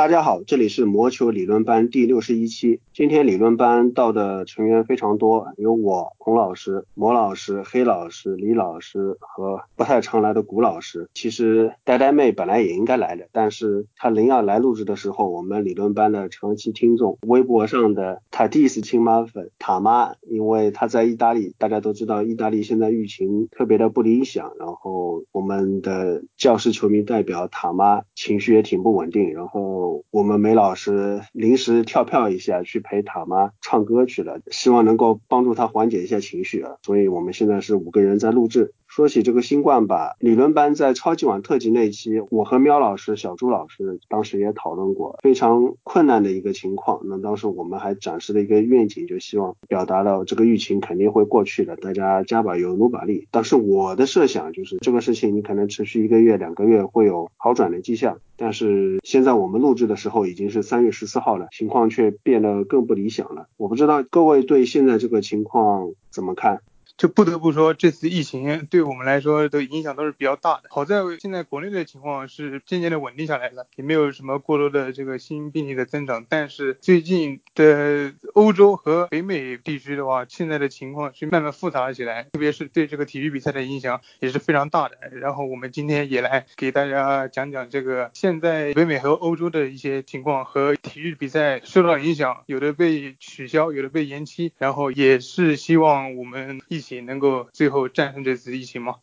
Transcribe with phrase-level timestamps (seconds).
[0.00, 2.80] 大家好，这里是魔球理论班第六十一期。
[3.00, 11.08] 今天理论班到的成员非常多，有我孔老师、魔老师、黑老师、李老师和不太常来的古老师。
[11.14, 30.04] 其实呆呆妹本来也应该来的，但是她临要来录制的时候，我们理论班的长期听众，微博上的塔蒂斯亲妈粉塔妈，因为她在意大利，大家都知道意大利现在疫情特别的不理想，然后我们的教师球迷代表塔妈情绪也挺不稳定，然后。
[30.12, 36.72] 我们梅老师临时跳票一下，去陪塔妈唱歌去了，希望能够帮助他缓解一下情绪啊。
[36.82, 38.74] 所以我们现在是五个人在录制。
[38.90, 47.00] 说起这个新冠吧，理论班在超级碗特辑那一期，我和喵老师、小朱老师当时也讨论过非常困难的一个情况。
[47.04, 53.28] 那当时我们还展示了一个愿景，就希望表达了这个疫情肯定会过去的，大家加把油、努把力。
[53.30, 58.18] 但是我的设想就是这个事情你可能持续一个月、两个月会有好转的迹象。
[58.36, 63.46] 但是现在我们录制的时候已经是三月十四号了，情况却变得更不理想了。
[63.56, 66.60] 我不知道各位对现在这个情况怎么看？
[67.00, 70.64] 就不得不说，这次疫情对我们来说的影响都是比较大的。
[70.68, 76.26] 好在现在国内的情况是渐渐的稳定下来了，也没有什么过多的这个新病例的增长。
[76.28, 84.98] 但是最近的欧洲和北美地区的话，现在的情况是慢慢复杂了起来，特别是对这个体育比赛的影响也是非常大的。
[85.10, 94.52] 然后我们今天也来给大家讲讲这个现在北美和欧洲的一些情况和体育比赛受到影响，有的被取消，有的被延期。
[94.58, 96.89] 然后也是希望我们一起。
[97.00, 98.96] 能够最后战胜这次疫情吗？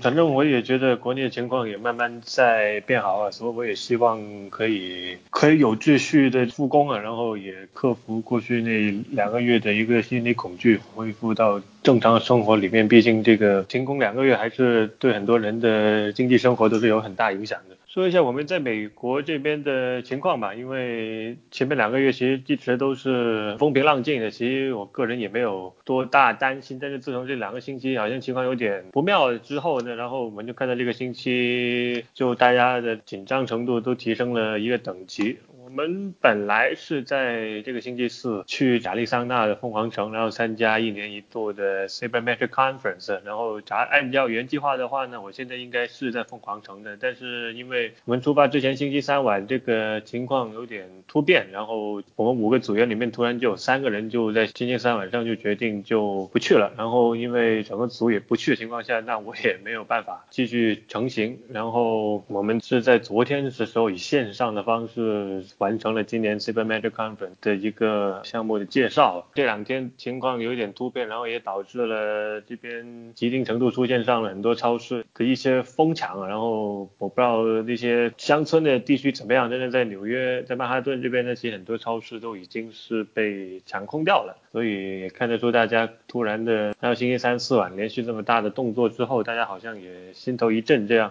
[0.00, 12.88] 反正我也觉得国内的情况也慢慢在变好啊，所以我也希望可以可以有秩序的复工啊，然后也克服过去那两个月的一个心理恐惧，恢复到正常生活里面。
[12.88, 17.76] 毕竟这个停工两个月还是对很多人的经济生活都是有很大影响的。
[17.94, 26.80] 说一下我们在美国这边的情况吧，因为前面两个月其实一直都是风平浪静的，其实我个人也没有多大担心。
[26.82, 35.38] 但是自从这两个星期好像情况有点不妙之后呢，然后我们就看到这个星期就大家的紧张程度都提升了一个等级。
[35.74, 43.20] 我们本来是在这个星期四去亚利桑那的凤凰城，然后参加一年一度的 Sabermetric Conference。
[43.24, 46.96] 然后按按照原计划的话呢，我现在应该是在凤凰城的。
[47.00, 56.72] 但是因为我们出发之前星期三晚这个情况有点突变，然后我们五个组员里面突然就有三个人就在星期三晚上就决定就不去了。
[56.76, 61.36] 然后因为整个组也不去的情况下，那我也没有办法继续成行。
[61.48, 65.42] 然后我们是在昨天的时候以线上的方式。
[65.64, 69.26] 完成了今年 Super Magic Conference 的一个项目的介绍。
[69.34, 76.28] 这两天情况有一点突变，然后也导致了这边一定程度出现上了很多超市的一些疯抢。
[76.28, 84.36] 然后我不知道那些乡村的地区怎么样，但是在纽约，在曼哈顿这边，那些很多超市都已经是被抢空掉了。
[84.52, 91.10] 所以也看得出大家突然的，到星期三四晚连续这么大的动作之后，大家好像也心头一震这样。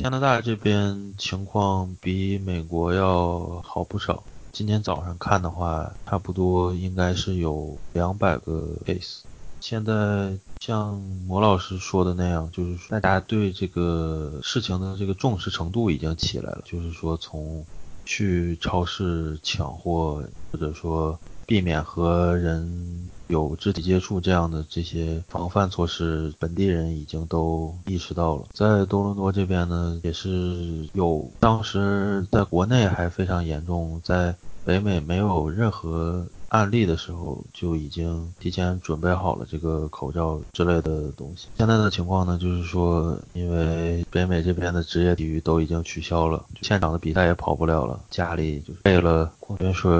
[0.00, 4.24] 加拿大这边情况比美国要好不少。
[4.50, 9.18] 今天早上看的话，差不多应该是有两百个 case。
[9.60, 16.62] 现在像魔老师说的那样，就是大家对这个事情的这个重视程度已经起来了。
[16.64, 17.66] 就是说，从
[18.06, 23.10] 去超市抢货，或者说避免和人。
[23.30, 28.46] 有肢体接触这样的这些防范措施，本地人已经都意识到了。
[28.52, 36.26] 在多伦多这边呢，也是有，当时在国内还非常严重，在北美没有任何。
[36.50, 41.46] 案例的时候就已经提前准备好了这个口罩之类的东西。
[41.56, 49.90] 现在的情况呢，就是说，因为北美这边的职业体育都已经取消了，现场的比赛也跑不了了，家里就备了矿泉水、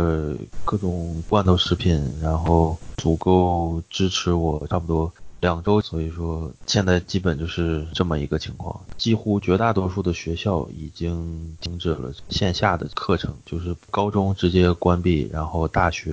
[0.64, 5.12] 各种罐头食品，然后足够支持我差不多。
[5.40, 16.12] 两周，所以说现在基本就是这么一个情况，几乎绝大多数的学校已经停止了线下的课程，就是高中直接关闭，然后大学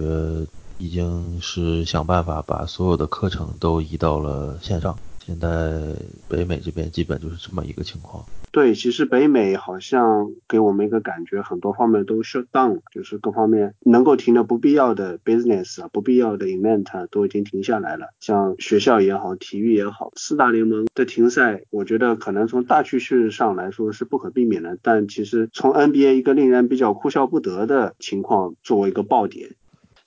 [0.77, 4.97] 已经是想办法把所有的课程都移到了线上。
[5.25, 5.81] 现在
[6.29, 8.23] 北美这边基本就是这么一个情况。
[8.51, 18.07] 对，其实北美好像给我们一个感觉，很多方面都 shut down，就是各方面能够停的不必要的 business 啊，不必要的 event 都已经停下来了。
[18.19, 24.77] 像学校也好，体育也好，四大联盟的停赛，我觉得可能从大趋势上来说是不可避免的。
[24.81, 29.51] 但其实从 NBA 一个令人比较哭笑不得的情况作为一个爆点。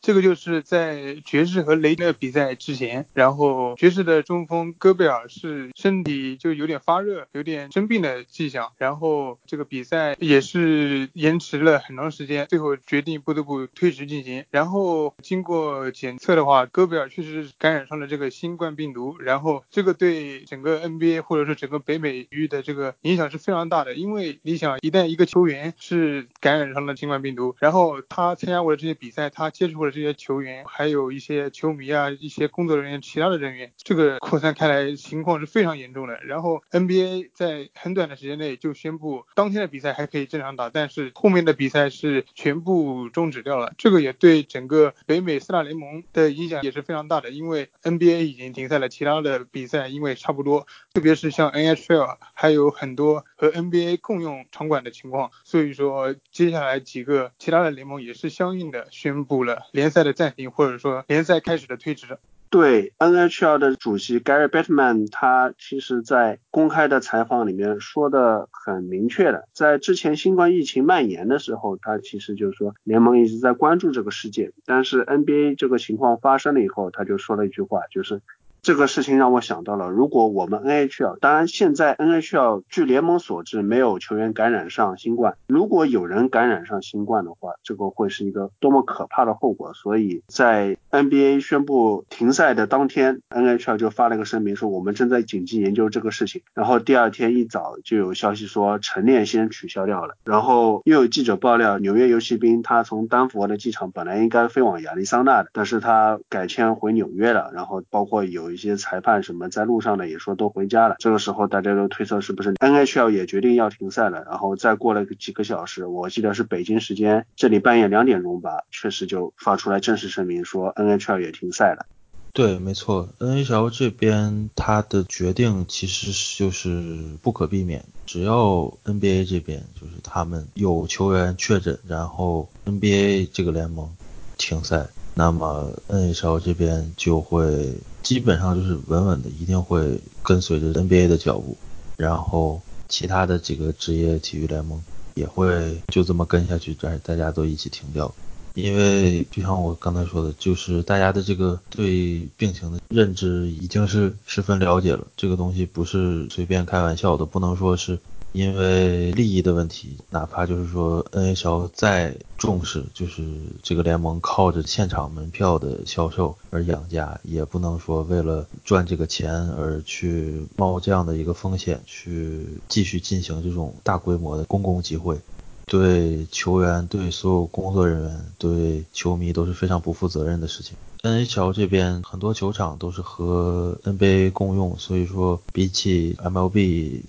[0.01, 14.45] 这个就是在爵士和雷的比赛之前，然后爵士的中锋戈贝尔是身体就有点发热，有点生病的迹象，然后这个比赛也是延迟了很长时间，最后决定不得不推迟进行。
[14.51, 36.21] 然后经过检测的话，戈贝尔确实感染上了这个新冠病毒，然后这个对整个 NBA 或者说整个北美域的这个影响是非常大的，因为你想，一旦一个球员是感染上了新冠病毒，然后他参加过的这些比赛，他接触过这些球员，还有一些球迷啊，一些工作人员，其他的人员，这个扩散开来情况是非常严重的。
[36.25, 43.73] 然后 NBA 在很短的时间内就宣布，当天的比赛还可以正常打，但是后面的比赛是全部终止掉了。
[43.79, 62.19] 这个也对整个北美四大联盟的影响也是非常大的，因为 NBA 已经停赛了，其他的比赛因为差不多，特别是像 NHL 还有很多和 NBA 共用场馆的情况，所以说接下来几个其他的联盟也是相应的宣布了联赛的暂停，或者说联赛开始的推迟。
[62.51, 78.21] 对 NHL 的主席 Gary Bettman，他其实在公开的采访里面说的很明确的，在之前新冠疫情蔓延的时候，他其实就是说联盟一直在关注这个事件，但是 NBA 这个情况发生了以后，他就说了一句话，就是。
[78.63, 89.73] 这个事情让我想到了，如果我们 NHL，当然现在 NHL 据联盟所知没有球员感染上新冠，如果有人感染上新冠的话，这个会是一个多么可怕的后果。
[89.73, 96.43] 所以在 NBA 宣布停赛的当天，NHL 就发了个声明说我们正在紧急研究这个事情。
[96.53, 100.17] 然后第二天一早就有消息说晨练先取消掉了。
[100.23, 107.51] 然后又有记者爆料，纽约游骑兵他从丹佛的机场本来应该飞往亚利桑那的，但是他改签回纽约了。
[107.55, 108.50] 然后包括有。
[108.51, 121.87] 有一些裁判什么在路上的也说都回家了，这个时候大家都推测是不是 NHL 也决定要停赛了，然后再过了几个小时，我记得是北京时间这里半夜两点钟吧，确实就发出来正式声明说 NHL 也停赛了。
[122.33, 133.89] 对，没错，NHL 这边他的决定其实就是不可避免，只要 NBA 这边就是他们有球员确诊，然后 NBA 这个联盟
[134.37, 134.89] 停赛。
[135.13, 141.57] 那么 NHL 这边就会基本上就是稳稳的，一定会跟随着 NBA 的脚步，
[141.97, 144.83] 然后其他的几个职业体育联盟
[145.15, 148.13] 也会就这么跟下去，但是大家都一起停掉。
[148.55, 157.99] 因为就像我刚才说的，就是大家的这个对病情的认知已经是十分了解了，这个东西不是随便开玩笑的，不能说是。
[158.33, 163.25] 因为利益的问题，哪怕就是说 NHL 再重视，就是
[163.63, 175.19] 这个联盟靠着现场门票的销售而养家，也不能说为了赚这个钱而去冒这样的一个风险，去继续进行这种大规模的公共集会，
[175.67, 180.77] 对球员、对所有工作人员、对球迷都是非常不负责任的事情。
[181.03, 187.01] NHL 这边很多球场都是和 NBA 共用，所以说比起 MLB。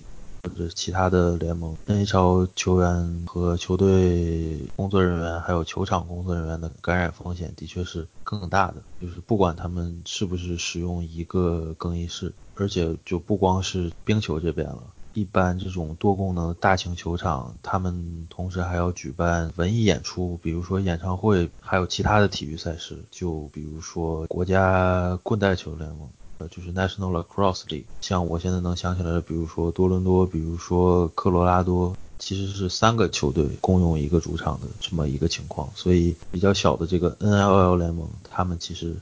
[0.42, 8.82] 或者其他的联盟，NHL 球员和球队工作人员，还有球场工作人员的感染风险的确是更大的。
[9.00, 14.82] 就是不管他们是不是使用一个更衣室，而且就不光是冰球这边了，
[15.12, 26.10] 一般这种多功能大型球场，他们同时还要举办文艺演出，比如说演唱会，还有其他的体育赛事，就比如说国家棍带球联盟。
[26.48, 35.70] 就是 National Lacrosse League，像我现在能想起来的，比如说多伦多，比如说科罗拉多，其实是三个球队共用一个主场的这么一个情况。
[35.74, 38.96] 所以比较小的这个 NLL 联盟，他们其实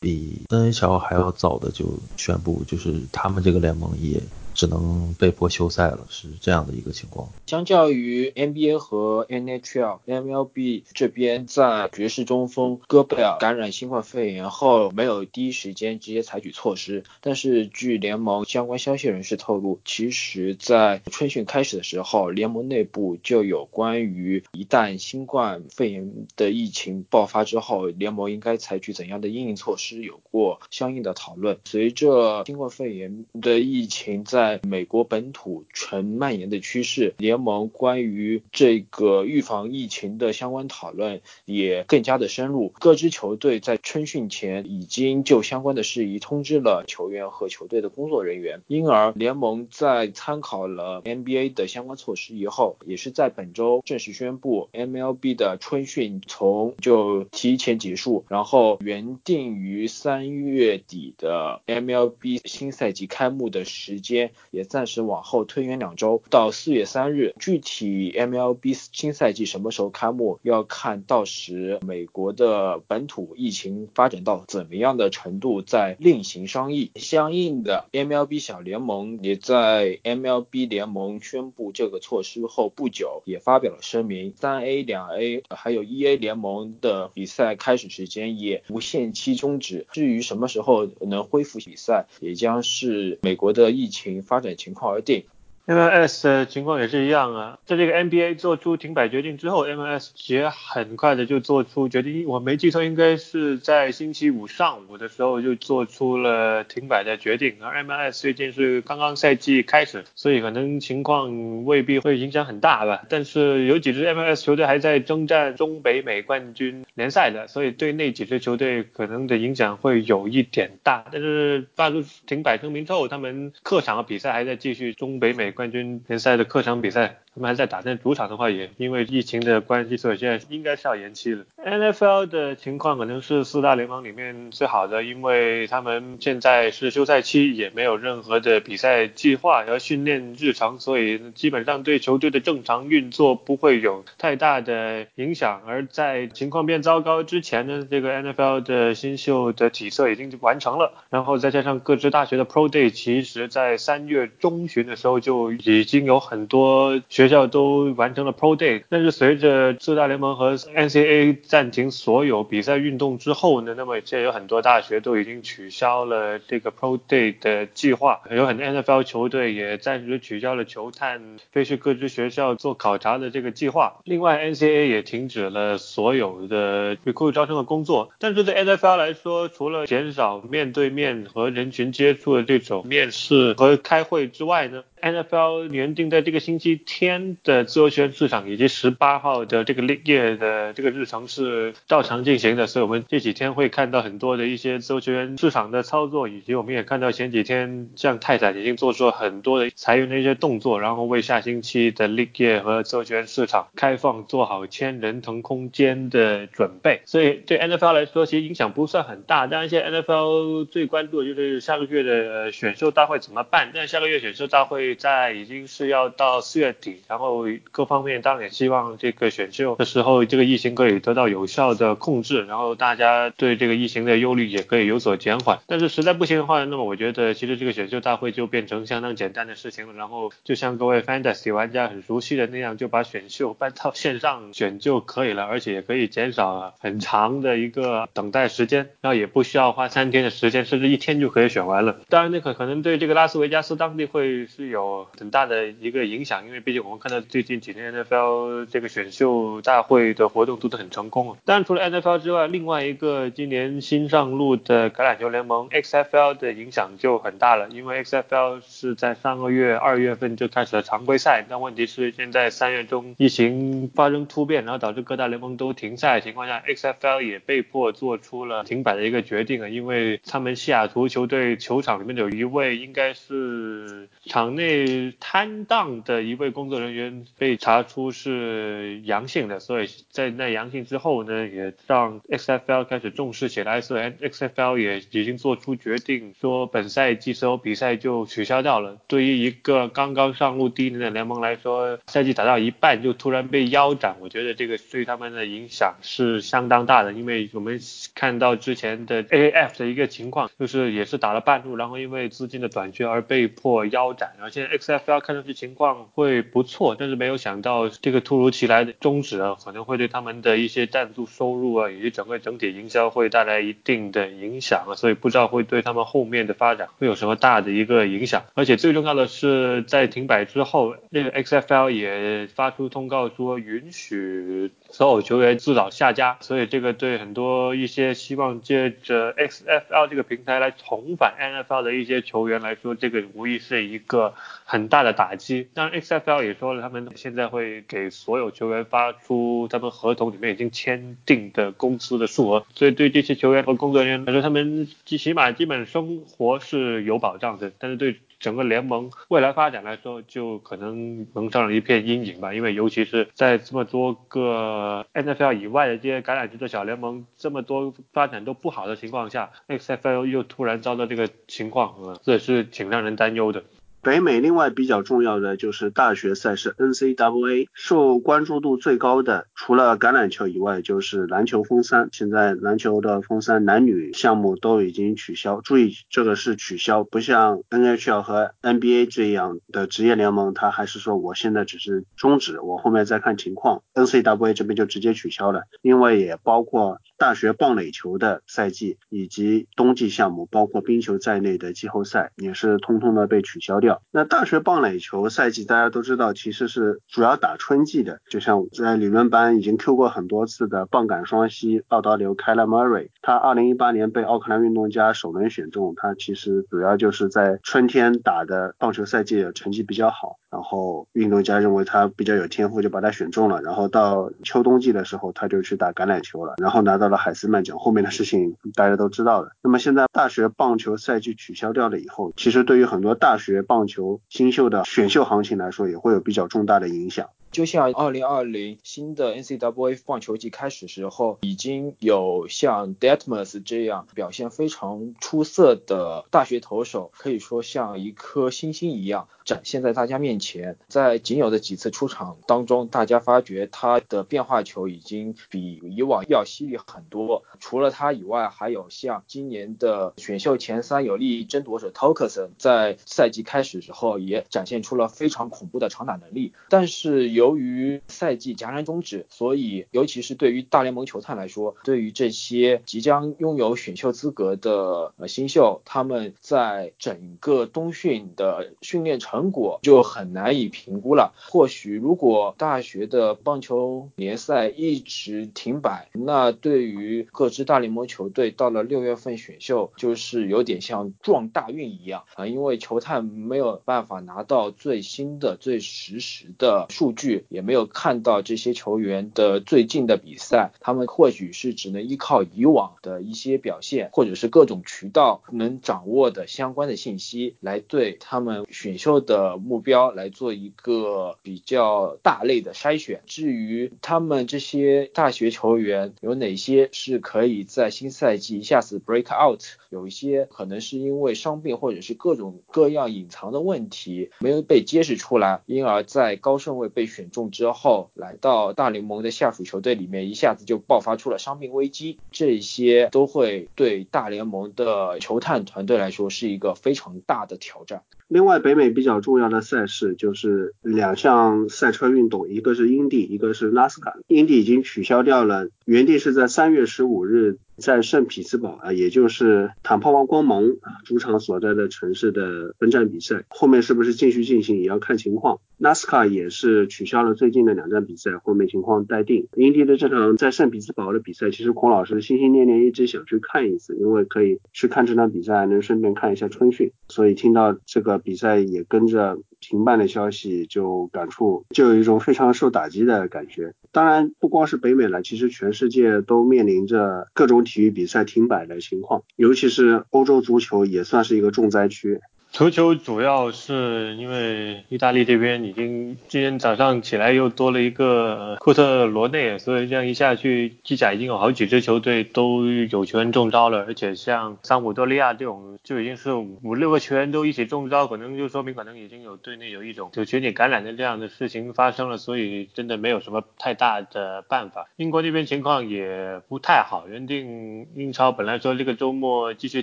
[0.00, 4.22] 比 NHL 还要早的就宣布，就是他们这个联盟也。
[4.54, 7.28] 只能被迫休赛了，是这样的一个情况。
[7.46, 17.04] 相较于 NBA 和 NHL，MLB 这边在爵士中锋戈贝尔感染新冠肺炎后，没有第一时间直接采取措施。
[17.20, 31.58] 但是据联盟相关消息人士透露，其实，在春训开始的时候，联盟内部就有关于一旦新冠肺炎的疫情爆发之后，联盟应该采取怎样的应对措施，有过相应的讨论。
[31.64, 42.68] 随着新冠肺炎的疫情在在美国本土呈蔓延的趋势，联盟关于这个预防疫情的相关讨论也更加的深入。
[42.68, 64.32] 各支球队在春训前已经就相关的事宜通知了球员和球队的工作人员，因而联盟在参考了 NBA 的相关措施以后，也是在本周正式宣布 MLB 的春训从就提前结束，然后原定于三月底的 MLB 新赛季开幕的时间。
[64.50, 67.34] 也暂时往后推延两周，到四月三日。
[67.38, 76.90] 具体 MLB 新赛季什么时候开幕，要看到时美国的本土疫情发展到怎么样的程度，再另行商议。
[76.96, 89.86] 相应的，MLB 小联盟也在 MLB 联盟宣布这个措施后不久，也发表了声明，三 A、两 A 还有一 A 联盟的比赛开始时间也无限期终止。
[89.92, 95.26] 至于什么时候能恢复比赛，也将是美国的疫情发展情况而定。
[95.66, 102.26] MLS 的情况也是一样啊，在这个 NBA 做出停摆决定之后，MLS 也很快的就做出决定。
[102.26, 107.54] 我没记错，应该是在星期五上午的时候就做出了停摆的决定。
[107.62, 113.02] 而 MLS 最近是刚刚赛季开始，所以可能情况未必会影响很大吧。
[113.08, 121.06] 但是有几支 MLS 球队还在征战中北美冠军联赛的，所以对那几支球队可能的影响会有一点大。
[121.10, 125.53] 但是发出停摆声明之后，他们客场的比赛还在继续中北美。
[125.54, 127.23] 冠军联赛的客场比赛。
[127.34, 131.44] 他们还在打，但主场的话也因为疫情的关系，所以现在应该是要延期了。
[131.64, 145.62] NFL 的情况可能是四大联盟里面最好的，因为他们现在是休赛期，也没有任何的比赛计划和训练日程，所以基本上对球队的正常运作不会有太大的影响。
[145.66, 174.00] 而在情况变糟糕之前呢，这个 NFL 的新秀的体测已经完成了，然后再加上各支大学的 Pro Day，其实在三月中旬的时候就已经有很多学学校都完成了 Pro Day，但是随着四大联盟和 NCA 暂停所有比赛运动之后呢，那么现在有很多大学都已经取消了这个 Pro Day 的计划，有很多 NFL 球队也暂时取消了球探飞去各支学校做考察的这个计划。
[174.04, 178.10] 另外，NCA 也停止了所有的 recruit 招生的工作。
[178.18, 207.02] 但是对 NFL 来说，除了减少面对面和人群接触的这种面试和开会之外呢？NFL 原定在这个星期天的自由球员市场以及十八号的这个业的这个日程是照常进行的，所以我们这几天会看到很多的一些自由球员市场的操作，以及我们也看到前几天像泰坦已经做出了很多的裁员的一些动作，然后为下星期的业和自由球员市场开放做好签人腾空间的准备。
[207.04, 209.46] 所以对 NFL 来说，其实影响不算很大。
[209.46, 213.70] 当然，现在 NFL 最关注的就是下个月的选秀大会怎么办。
[213.74, 214.93] 但下个月选秀大会。
[214.94, 225.58] 在已经是要到四月底，然后各方面当然也希望这个选秀的时候，这个疫情可以得到有效的控制，然后大家对这个疫情的忧虑也可以有所减缓。
[225.66, 229.94] 但是实在不行的话，那么我觉得其实这个选秀大会就变成相当简单的事情了。
[229.94, 242.00] 然后就像各位 Fantasy 玩家很熟悉的那样，就把选秀搬到线上选就可以了，而且也可以减少很长的一个等待时间，然后也不需要花三天的时间，甚至一天就可以选完了。
[242.08, 244.83] 当然那个可能对这个拉斯维加斯当地会是有。
[244.84, 251.38] 有很大的一个影响，因为毕竟我们看到最近几天 NFL 这个选秀大会的活动都是很成功啊。
[251.44, 274.63] 当然，除了 NFL 之外，另外一个今年新上路的橄榄球联盟 XFL 的影响就很大了，因为 XFL 是在上个月二月份就开始了常规赛，但问题是现在三月中疫情发生突变，然后导致各大联盟都停赛的情况下，XFL 也被迫做出了停摆的一个决定啊，因为他们西雅图球队球场里面有一位应该是场内。
[274.64, 288.96] 被摊档的一位工作人员被查出是阳性的，所以在那阳性之后呢，也让 XFL 开始重视起来，所以 XFL 也已经做出决定，说本赛季所有比赛就取消掉了。
[289.06, 297.78] 对于一个刚刚上路第一年的联盟来说，赛季打到一半就突然被腰斩，我觉得这个对他们的影响是相当大的，因为我们
[298.14, 304.78] 看到之前的 AAF 的一个情况，就是也是打了半路，然后因为资金的短缺而被迫腰斩，而现在。
[304.84, 318.44] XFL 看上去情况会不错，但是没有想到这个突如其来的终止啊，可能会对他们的一些赞助收入啊，以及整个整体营销会带来一定的影响啊，所以不知道会对他们后面的发展会有什么大的一个影响。
[318.54, 324.70] 而且最重要的是，在停摆之后，那个 XFL 也发出通告说允许。
[324.94, 334.34] 所有球员自导下家，所以这个对很多一些希望借着 XFL 这个平台来重返 NFL 的一些球员来说，这个无疑是一个
[334.64, 335.66] 很大的打击。
[335.74, 347.72] 当然，XFL 也说了，他们现在会给所有球员发出他们合同里面已经签订的工资的数额，所以对这些球员和工作人员来说，他们最起码基本生活是有保障的。
[347.80, 352.52] 但是对整个联盟未来发展来说，就可能蒙上了一片阴影吧。
[352.52, 363.64] 因为尤其是在这么多个 NFL 以外的这些橄榄球的小联盟，这么多发展都不好的情况下，XFL 又突然遭到这个情况，这也是挺让人担忧的。
[364.04, 372.10] 北美另外比较重要的就是大学赛事 NCAA，受关注度最高的除了橄榄球以外就是篮球封三。
[372.12, 383.82] 现在篮球的封三男女项目都已经取消，注意这个是取消，不像 NHL 和 NBA 这样的职业联盟，它还是说我现在只是终止，我后面再看情况。
[383.94, 393.93] NCAA 这边就直接取消了，另外也包括大学棒垒球的赛季以及冬季项目，包括冰球在内的季后赛也是通通的被取消掉。
[394.10, 398.20] 那大学棒垒球赛季大家都知道，其实是主要打春季的。
[398.28, 413.60] 就像在理论班已经 Q 过很多次的棒杆双膝奥达流 k y l a Murray，他2018年被奥克兰运动家首轮选中，他其实主要就是在春天打的棒球赛季成绩比较好，然后运动家认为他比较有天赋，就把他选中了。
[413.60, 417.76] 然后到秋冬季的时候，他就去打橄榄球了，然后拿到了海斯曼奖。
[417.76, 419.50] 后面的事情大家都知道的。
[419.62, 427.30] 那么现在大学棒球赛季取消掉了以后，其实对于很多大学棒球新秀的选秀行情来说，也会有比较重大的影响。
[427.54, 440.76] 就像二零二零新的 NCAA 棒球季开始时候，已经有像 Detmers 这样表现非常出色的大学投手，可以说像一颗星星一样展现在大家面前。
[440.88, 447.44] 在仅有的几次出场当中，大家发觉他的变化球已经比以往要犀利很多。
[447.60, 456.52] 除了他以外，还有像今年的选秀前三有力争夺者 t o k e s 在赛季开始时候也展现出了非常恐怖的长打能力。
[456.68, 471.34] 但是有由于赛季戛然终止，所以尤其是对于大联盟球探来说，对于这些即将拥有选秀资格的呃新秀，他们在整个冬训的训练成果就很难以评估了。
[471.36, 487.33] 或许如果大学的棒球联赛一直停摆，那对于各支大联盟球队到了六月份选秀，就是有点像撞大运一样啊，因为球探没有办法拿到最新的、最实时的数据。
[487.48, 503.22] 也没有看到这些球员的最近的比赛，他们或许是只能依靠以往的一些表现，或者是各种渠道能掌握的相关的信息，来对他们选秀的目标来做一个比较大类的筛选。
[503.26, 517.30] 至于他们这些大学球员有哪些是可以在新赛季一下子 break out，有一些可能是因为伤病或者是各种各样隐藏的问题没有被揭示出来，因而在高顺位被选。
[517.30, 528.02] 中之后来到大联盟的下属球队里面，一下子就爆发出了伤病危机，这些都会对大联盟的球探团队来说是一个非常大的挑战。
[528.28, 534.16] 另外，北美比较重要的赛事就是两项赛车运动，一个是英地，一个是拉斯卡。
[534.26, 537.58] 英地已经取消掉了，原定是在三月十五日。
[537.76, 540.62] 在圣彼得堡啊，也就是坦帕湾光芒
[541.04, 545.58] 主场所在的城市的分站比赛，后面是不是继续进行也要看情况。
[545.76, 549.48] 纳斯卡也是取消了最近的两站比赛，后面情况待定。
[549.56, 556.92] 英迪的这场在圣彼得堡的比赛，其实孔老师心心念念一直想去看一次，因为可以去看这场比赛，能顺便看一下春训。
[557.08, 563.74] 所以听到这个比赛也跟着停办的消息，就感触就有一种非常受打击的感觉。
[563.90, 567.64] 当然不光是北美了，其实全世界都面临着各种。
[567.64, 572.20] 体育比赛停摆的情况，尤其是欧洲足球也算是一个重灾区。
[572.54, 594.88] 足球主要是因为意大利这边已经今天早上起来又多了一个库特罗内，所以这样一下去，机甲已经有好几支球队都有球员中招了，而且像桑普多利亚这种就已经是五六个球员都一起中招，可能就说明可能已经有队内有一种就群体感染的这样的事情发生了，所以真的没有什么太大的办法。
[594.94, 599.82] 英国那边情况也不太好，原定英超本来说这个周末继续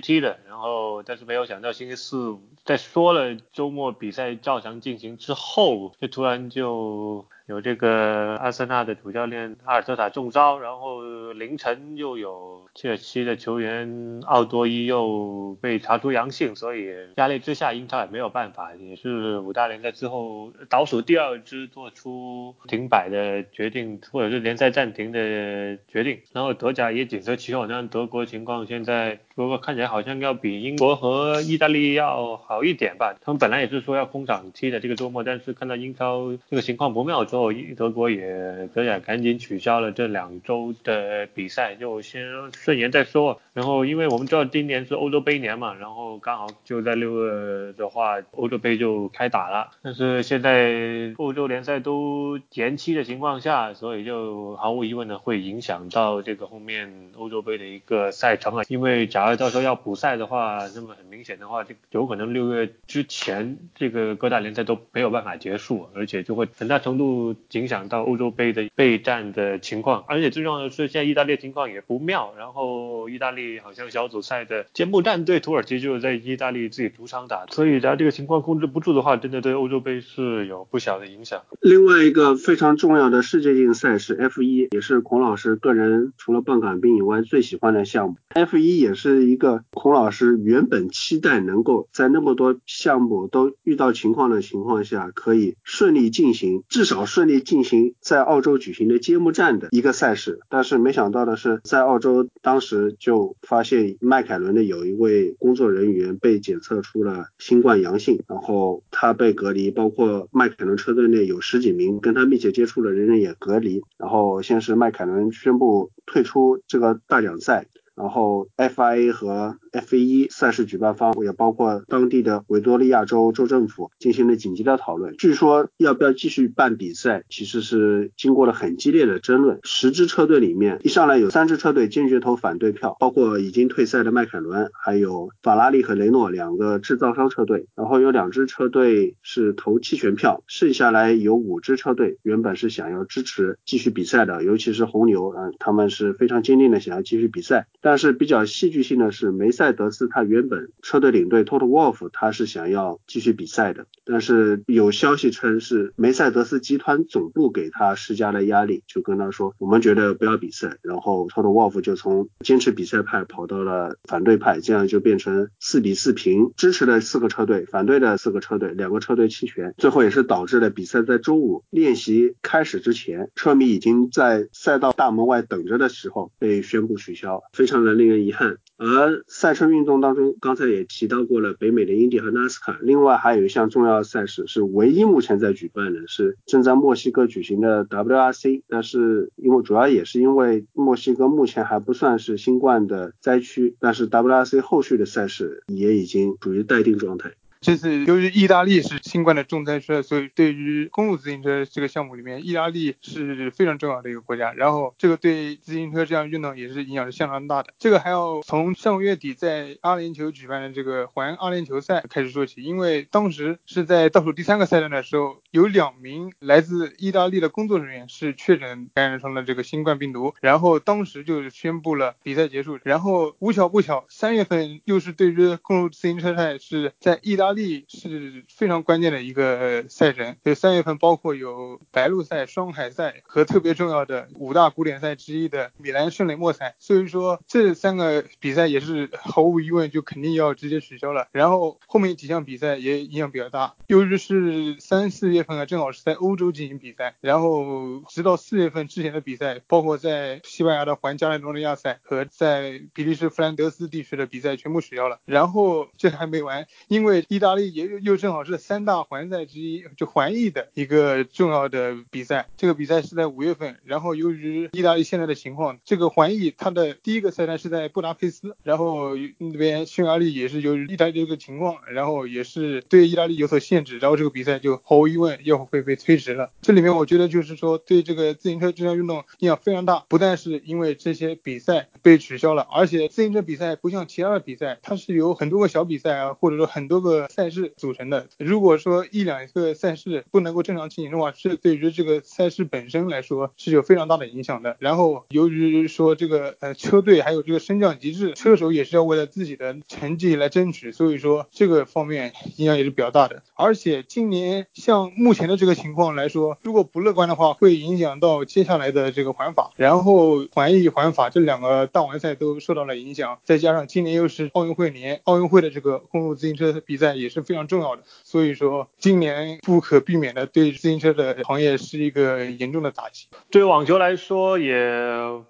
[0.00, 2.34] 踢的，然后但是没有想到星期四。
[2.64, 7.26] 在说了周末比赛照常进行之后，就突然就。
[7.46, 26.20] 有这个阿森纳的主教练阿尔特塔中招，然后凌晨又有切尔西的球员奥多伊又被查出阳性，所以压力之下英超也没有办法，也是五大联赛之后倒数第二支做出停摆的决定，或者是联赛暂停的决定。
[26.32, 33.16] 然后德甲也紧随其后，像德国情况现在不过看起来好像要比英国和意大利要好一点吧。
[33.20, 37.26] 他们本来也是说要空场踢的这个周末，但是看到英超这个情况不妙。
[37.32, 43.40] 之后，德国也德甲赶紧取消了这两周的比赛，就先顺延再说。
[43.54, 49.70] 然后，因为我们知道今年是欧洲杯年嘛，然后刚好就在六月的话，欧洲杯就开打了。
[49.80, 58.64] 但是现在欧洲联赛都延期的情况下，所以就毫无疑问的会影响到这个后面欧洲杯的一个赛程啊。
[58.68, 67.21] 因为假如到时候要补赛的话，那么很明显的话，就有可能六月之前这个各大联赛都没有办法结束，而且就会很大程度
[67.52, 70.04] 影响到欧洲杯的备战的情况。
[70.08, 81.42] 而且最重要的是，现在意大利情况也不妙，然后意大利好像小组赛的揭幕战对土耳其就是在意大利自己主场打，所以假如这个情况控制不住的话，真的对欧洲杯是有不小的影响。
[81.60, 88.16] 另外一个非常重要的世界性赛事 F 一，也是孔老师个人除了棒杆兵以外最喜欢的项目。
[88.28, 100.40] F 一也是一个孔老师原本期待能够在那么多项目都遇到情况的情况下，可以顺利进行，至少顺利进行在澳洲举行的揭幕战的一个赛事。
[100.48, 113.82] 但是没想到的是，在澳洲当时就发现迈凯伦的有一位工作人员被检测出了新冠阳性，然后他被隔离，包括迈凯伦车队内有十几名跟他密切接触的人员也隔离。
[113.98, 117.66] 然后先是迈凯伦宣布退出这个大奖赛。
[117.94, 125.14] 然后 FIA 和 F1 赛事举办方也包括当地的维多利亚州州政府进行了紧急的讨论。
[125.16, 129.60] 据说要不要继续办比赛，其实是经过了很激烈的争论。
[129.62, 137.66] 十支车队里面，一上来有三支车队坚决投反对票，包括已经退赛的迈凯伦，还有法拉利和雷诺两个制造商车队。
[137.74, 147.66] 然后有两支车队是投弃权票，剩下来有五支车队原本是想要支持继续比赛的，尤其是红牛，嗯，他们是非常坚定的想要继续比赛。
[147.82, 177.71] 但是比较戏剧性的是，梅赛德斯他原本车队领队 Toto Wolf 他是想要继续比赛的，但是有消息称是梅赛德斯集团总部给他施加了压力，就跟他说我们觉得不要比赛，然后 Toto Wolf 就从坚持比赛派跑到了反对派，这样就变成四比四平，支持的四个车队，反对的四个车队，两个车队弃权，最后也是导致了比赛在周五练习开始之前，车迷已经在赛道大门外等着的时候被宣布取消，非常。
[177.72, 178.58] 非常的令人遗憾。
[178.76, 188.62] 而赛车运动当中，刚才也提到过了北美的英迪和 NASCAR，，另外还有一项重要赛事是唯一目前在举办的，是正在墨西哥举行的 WRC。
[188.68, 197.32] 但是因为主要也是因为墨西哥目前还不算是新冠的灾区，但是 WRC 后续的赛事也已经处于待定状态。
[197.62, 204.52] 这次由于意大利是新冠的重灾区，所以对于公路自行车这个项目里面，意大利是非常重要的一个国家。
[204.52, 207.72] 然后这个对自行车这项运动也是影响是相当大的。
[207.78, 222.80] 这个还要从上个月底在阿联酋举办的这个环阿联酋赛开始说起，因为当时是在倒数第三个赛段的时候，有两名来自意大利的工作人员是确诊感染上了这个新冠病毒，然后当时就是宣布了比赛结束。
[222.82, 227.52] 然后无巧不巧，三月份又是对于公路自行车赛是在意大。
[227.52, 241.28] 利是非常关键的一个赛程，就三月份包括有白鹿赛、双海赛和特别重要的五大古典赛之一的米兰圣雷莫赛，所以说这三个比赛也是毫无疑问就肯定要直接取消了。
[241.32, 255.18] 然后后面几项比赛也影响比较大，由于是三四月份啊，正好是在欧洲进行比赛，然后直到四月份之前的比赛，包括在西班牙的环加泰罗尼亚赛和在比利时弗兰德斯地区的比赛全部取消了。
[255.24, 262.48] 然后这还没完，因为意大利也又又正好是三大环赛之一，就环意的一个重要的比赛。
[262.56, 276.50] 这个比赛是在五月份，然后由于意大利现在的情况，这个环意它的第一个赛段是在布达佩斯，然后那边匈牙利也是由于意大利这个情况，然后也是对意大利有所限制，然后这个比赛就毫无疑问要会被推迟了。
[276.62, 287.42] 这里面我觉得就是说对这个自行车这项运动影响非常大，不但是因为这些比赛被取消了，而且自行车比赛不像其他的比赛，它是由很多个小比赛啊，或者说很多个赛。
[287.42, 294.76] 赛事组成的，如果说一两个赛事不能够正常进行的话，是对于这个赛事本身来说是有非常大的影响的。
[294.78, 303.42] 然后由于说这个呃车队还有这个升降机制，车手也是要为了自己的成绩来争取，所以说这个方面影响也是比较大的。
[303.54, 317.32] 而且今年像目前的这个情况来说，如果不乐观的话，会影响到接下来的这个环法，然后环意环法这两个大完赛都受到了影响，再加上今年又是奥运会年，奥运会的这个公路自行车比赛也。
[317.32, 323.26] 是非常重要的，所以说今年不可避免的对自行车的行业是一个严重的打击。
[323.50, 324.76] 对网球来说也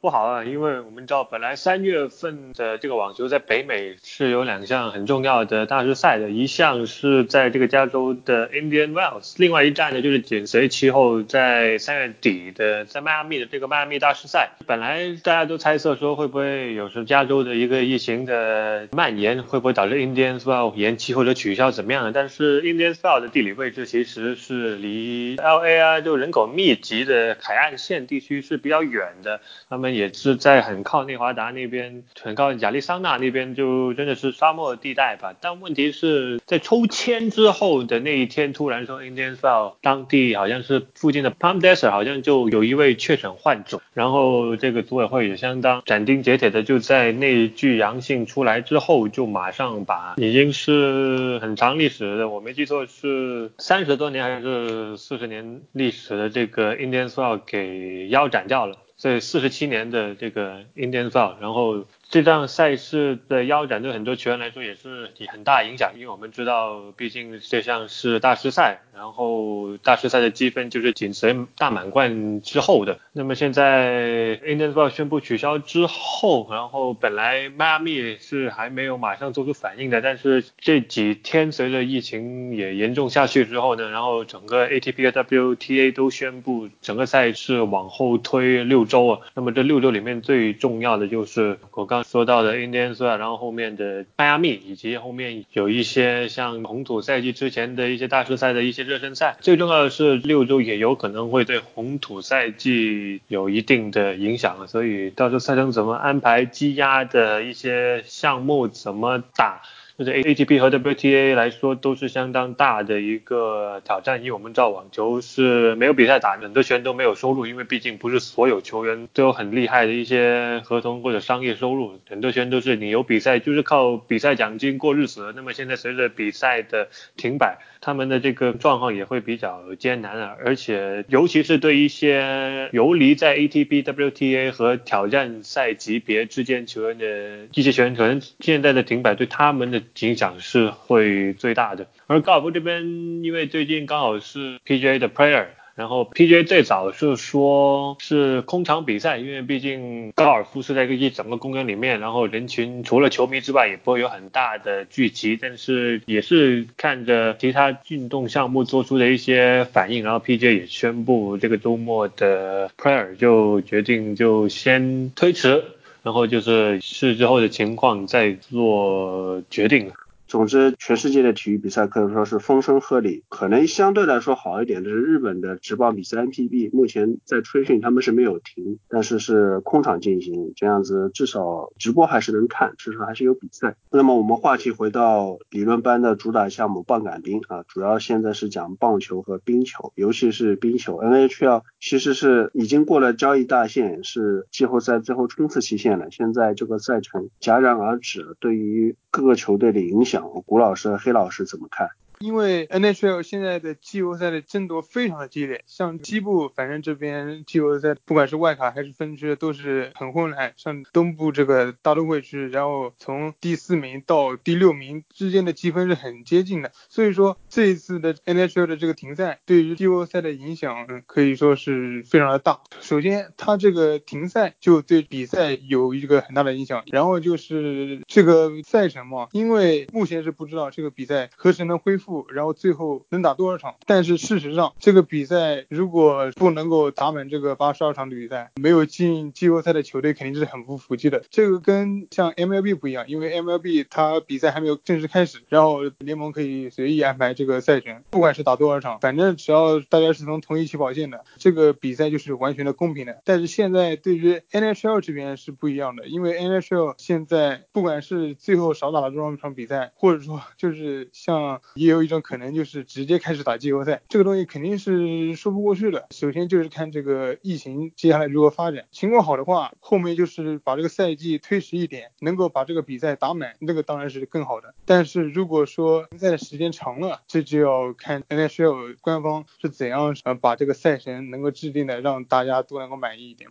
[0.00, 14.51] 不好啊，因为我们知道本来三月份的这个网球在北美是有两项很重要的大师赛的，一项是在这个加州的 Indian Wells，另外一站呢，就是紧随其后在三月底的在迈阿密的这个迈阿密大师赛。
[14.66, 22.12] 本来大家都猜测说会不会有时候加州的一个疫情的蔓延，会不会导致 Indiansville 延期或者取消怎么样的？
[22.12, 35.35] 但是 Indiansville 的地理位置其实是离 LA 啊就人口密集的海岸线地区是比较远的，他们也是在很靠内华达那边，很靠亚利桑那那边，就真的是沙漠地带吧。
[35.40, 58.79] 但问题是在抽签之后的那一天，突然说 Indian Wells 到当地好像是附近的 Palm Desert 好像就有一位确诊患者，然后这个组委会也相当斩钉截铁的就在那具阳性出来之后，就马上把已经是很长历史的，我没记错是三十多年还是四十年历史的这个 Indiansville 给腰斩掉了。
[58.97, 61.85] 这四十七年的这个 Indiansville，然后。
[62.12, 72.98] 这场赛事的腰斩对很多球员来说也是很大影响，因为我们知道，毕竟这项是大师赛，然后大师赛的积分就是紧随大满贯之后的。
[73.14, 89.20] 那么现在 Indiansville 宣布取消之后，然后本来迈阿密是还没有马上做出反应的，但是这几天随着疫情也严重下去之后呢，然后整个 ATP 和 WTA 都宣布整个赛事往后推六周啊。
[89.33, 92.02] 那么这六周里面最重要的就是我刚。
[92.03, 99.37] 说到的 indiana 然后后面的迈阿密，以及后面有一些像红土赛季之前的一些大师赛的一些热身赛。
[99.41, 109.62] 最重要的是六周也有可能会对红土赛季有一定的影响，所以到时候赛程怎么安排，积压的一些项目怎么打。
[109.98, 125.33] 就是 ATP 和 WTA 来说都是相当大的一个挑战，因为我们知道网球是没有比赛打，很多球员都没有收入，因为毕竟不是所有球员都有很厉害的一些合同或者商业收入，很多球员都是你有比赛就是靠比赛奖金过日子。
[125.37, 139.83] 那么现在随着比赛的停摆，他们的这个状况也会比较艰难啊，而且尤其是对一些游离在 ATP、WTA 和挑战赛级别之间球员的一些球员，可能现在的停摆对他们的。
[140.01, 165.64] 影响是会最大的，而高尔夫这边，因为最近刚好是 PGA 的 Player，然后 PGA 最早是说是空场比赛，因为毕竟高尔夫是在一个一整个公园里面，然后人群除了球迷之外也不会有很大的聚集，但是也是看着其他运动项目做出的一些反应，然后 PGA 也宣布这个周末的 Player 就决定就先推迟。
[166.04, 169.92] 然后就是是之后的情况再做决定。
[170.33, 183.77] 总之，全世界的体育比赛可以说是风声鹤唳，可能相对来说好一点的是日本的职棒比赛 NPB，目前在春训他们是没有停，但是是空场进行，这样子至少直播还是能看，至少还是有比赛。
[183.90, 190.97] 那么我们话题回到理论班的主打项目棒杆冰啊，主要现在是讲棒球和冰球，尤其是冰球。
[190.97, 200.21] NHL 其实是已经过了交易大限，是季后赛最后冲刺期限了，现在这个赛程戛然而止，对于各个球队的影响。
[200.46, 201.88] 古老师和黑老师怎么看？
[202.22, 222.61] 因为 NHL 现在的季后赛的争夺非常的激烈，像西部反正这边季后赛不管是外卡还是分区都是很混乱，像东部这个大都会区，然后从第四名到第六名之间的积分是很接近的，所以说这一次的 NHL 的这个停赛对于季后赛的影响可以说是非常的大。
[222.80, 232.12] 首先，它这个停赛就对比赛有一个很大的影响，然后就是这个赛程嘛，因为目前是不知道这个比赛何时能恢复。
[232.29, 233.75] 然后最后能打多少场？
[233.87, 241.25] 但是事实上，这个比赛如果不能够打满这个八十二场的比赛，没有进季后赛的球队肯定是很不服气的。
[241.31, 253.22] 这个跟像 MLB 不一样，因为 MLB 它比赛还没有正式开始，然后联盟可以随意安排这个赛程，不管是打多少场，反正只要大家是从同一起跑线的，这个比赛就是完全的公平的。
[253.25, 262.02] 但是现在对于 NHL 这边是不一样的，因为 NHL 现在不管是最后少打了多少场比赛，或者说就是像也有。
[262.03, 266.07] 一种可能就是直接开始打季后赛，这个东西肯定是说不过去的。
[266.11, 274.75] 首先就是看这个疫情接下来如何发展，情况好的话，后面就是把这个赛季推迟一点，能够把这个比赛打满，那个当然是更好的。
[274.85, 283.51] 但是如果说比赛的时间长了，这就要看 NHL 官方是怎样把这个赛程能够制定的，让大家都能够满意一点。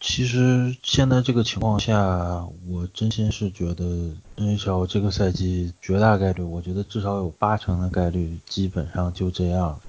[0.00, 3.84] 其实现在这个情况下，我真心是觉得
[4.36, 9.80] NHL 这个赛季绝大概率，我觉得至少有八成的概率，基本上就这样。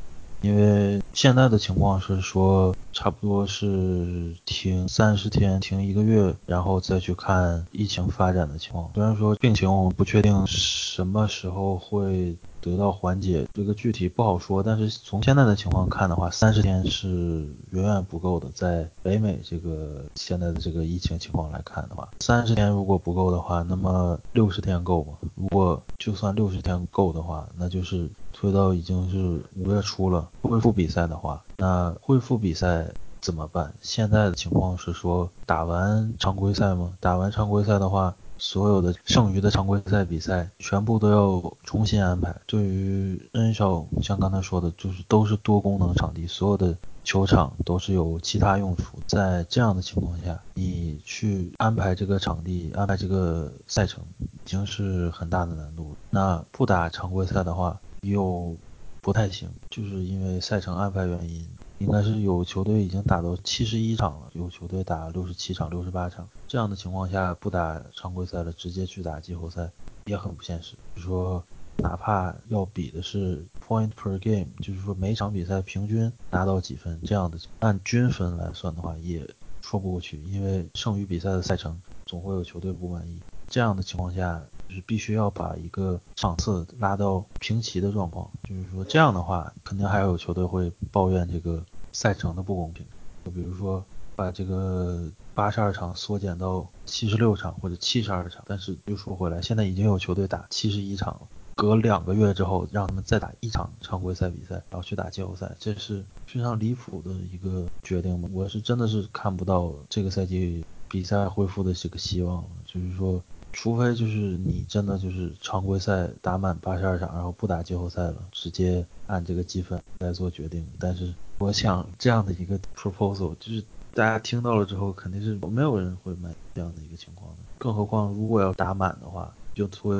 [0.41, 8.89] 因为现在的情况是说，差不多是停三十天，停一个月，然后再去看疫情发展的情况。
[8.95, 14.61] 虽然说病情我们不确定什么时候会得到缓解，这个具体不好说。
[14.61, 18.47] 但是从现在的情况看的话，三十天是远远不够的。
[18.53, 25.13] 在北美这个现在的这个疫情情况来看的话，三十天如果不够的话，那么六十天够吗？
[25.35, 30.29] 如果就算六十天够的话，那就是推到已经是五月初了。
[30.41, 32.87] 恢复比赛的话，那恢复比赛
[33.21, 33.73] 怎么办？
[33.81, 36.93] 现在的情况是说打完常规赛吗？
[36.99, 38.15] 打完常规赛的话。
[38.39, 42.35] 所有的剩余的常规赛比赛全部都要重新安排。
[42.47, 48.97] 对于 N 少，像刚才说的，就是都是多功能场地，所有的球场都是有其他用处。
[49.05, 55.95] 在这样的情况下，你去安排这个场地、安排这个赛程，已经是很大的难度。
[56.09, 58.55] 那不打常规赛的话，又
[59.01, 61.47] 不太行，就是因为赛程安排原因。
[61.79, 66.27] 应该是有球队已经打到七十一场了，有球队打六十七场、六十八场。
[66.49, 69.69] 这样的情况下，不打常规赛了，直接去打季后赛
[70.05, 70.75] 也很不现实。
[70.95, 71.43] 就说，
[71.77, 79.23] 哪怕要比的是 point per game，就是说每场比赛平均拿到几分，这样的按均分来算的话，也
[79.61, 80.19] 说不过去。
[80.23, 83.21] 因为剩余比赛的赛程，总会有球队不满意。
[83.47, 88.27] 这样的情况下，就是必须要把一个场次拉到平齐的状况。
[88.43, 92.83] 就是说，这样的话，肯定还有球队会抱怨这个赛程的不公平。
[93.23, 93.85] 就比如说，
[94.15, 95.07] 把这个
[95.39, 98.43] 八十二场缩减到七十六场或者七十二场。
[98.45, 101.21] 但是又说回来，现在已经有球队打七十一场了，
[101.55, 108.27] 隔两个月之后让他们再打一场常规赛比赛，然后去打季后赛，这是非常离谱的一个决定嘛？
[108.33, 112.49] 我是真的是看不到这个赛季比赛恢复的这个希望了。
[112.65, 113.23] 就是说。
[113.51, 120.63] 除非就是你真的就是常规赛打满八十二场，然后不打季后赛了，直接按这个积分来做决定。
[120.77, 127.37] 但是我想这样的一个 proposal，就是大家听到了之后，肯定是没有人会买这样的一个情况的。
[127.57, 129.91] 更何况如果要打满的话，就推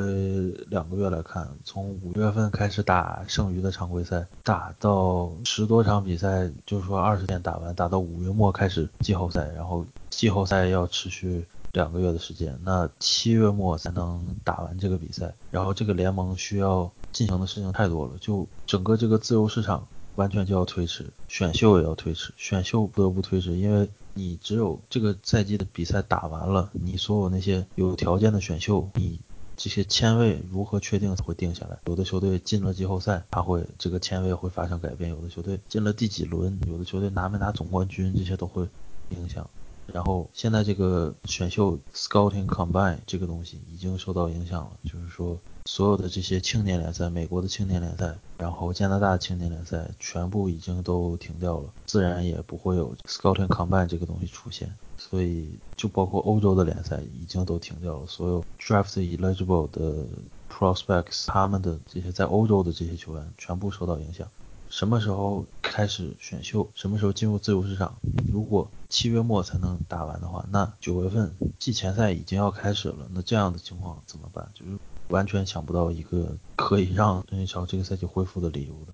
[0.70, 11.46] 两个月来看，从五月份开始打剩余的常规赛，打到十多场比赛，就是说二十天打完，打到五月末开始季后赛，然后季后赛要持续。
[11.74, 29.20] 两个月的时间，那七月末才能打完这个比赛，然后这个联盟需要进行的事情太多了，就整个这个自由市场完全就要推迟，选秀也要推迟，选秀不得不推迟，因为你只有这个赛季的比赛打完了，你所有那些有条件的选秀，你
[29.56, 31.78] 这些签位如何确定会定下来？
[31.86, 38.68] 有的球队进了季后赛，他会这个签位会发生改变；有的球队进了第几轮，有的球队拿没拿总冠军，这些都会
[39.10, 39.50] 影响。
[39.92, 54.74] 然后现在这个选秀 scouting combine 这个东西已经受到影响了，就是说所有的这些青年联赛，美国的青年联赛，然后加拿大青年联赛全部已经都停掉了，自然也不会有 scouting combine 这个东西出现。
[54.98, 60.06] 所以就包括欧洲的联赛已经都停掉了，所有 draft eligible 的
[60.50, 64.28] prospects 他们的这些在欧洲的这些球员全部受到影响。
[64.70, 66.70] 什么时候开始选秀？
[66.76, 67.96] 什么时候进入自由市场？
[68.32, 73.08] 如果七月末才能打完的话，那九月份季前赛已经要开始了。
[73.12, 74.48] 那这样的情况怎么办？
[74.54, 74.78] 就是
[75.10, 78.94] 完全想不到一个可以让 NHL 这个赛季恢复的理由的。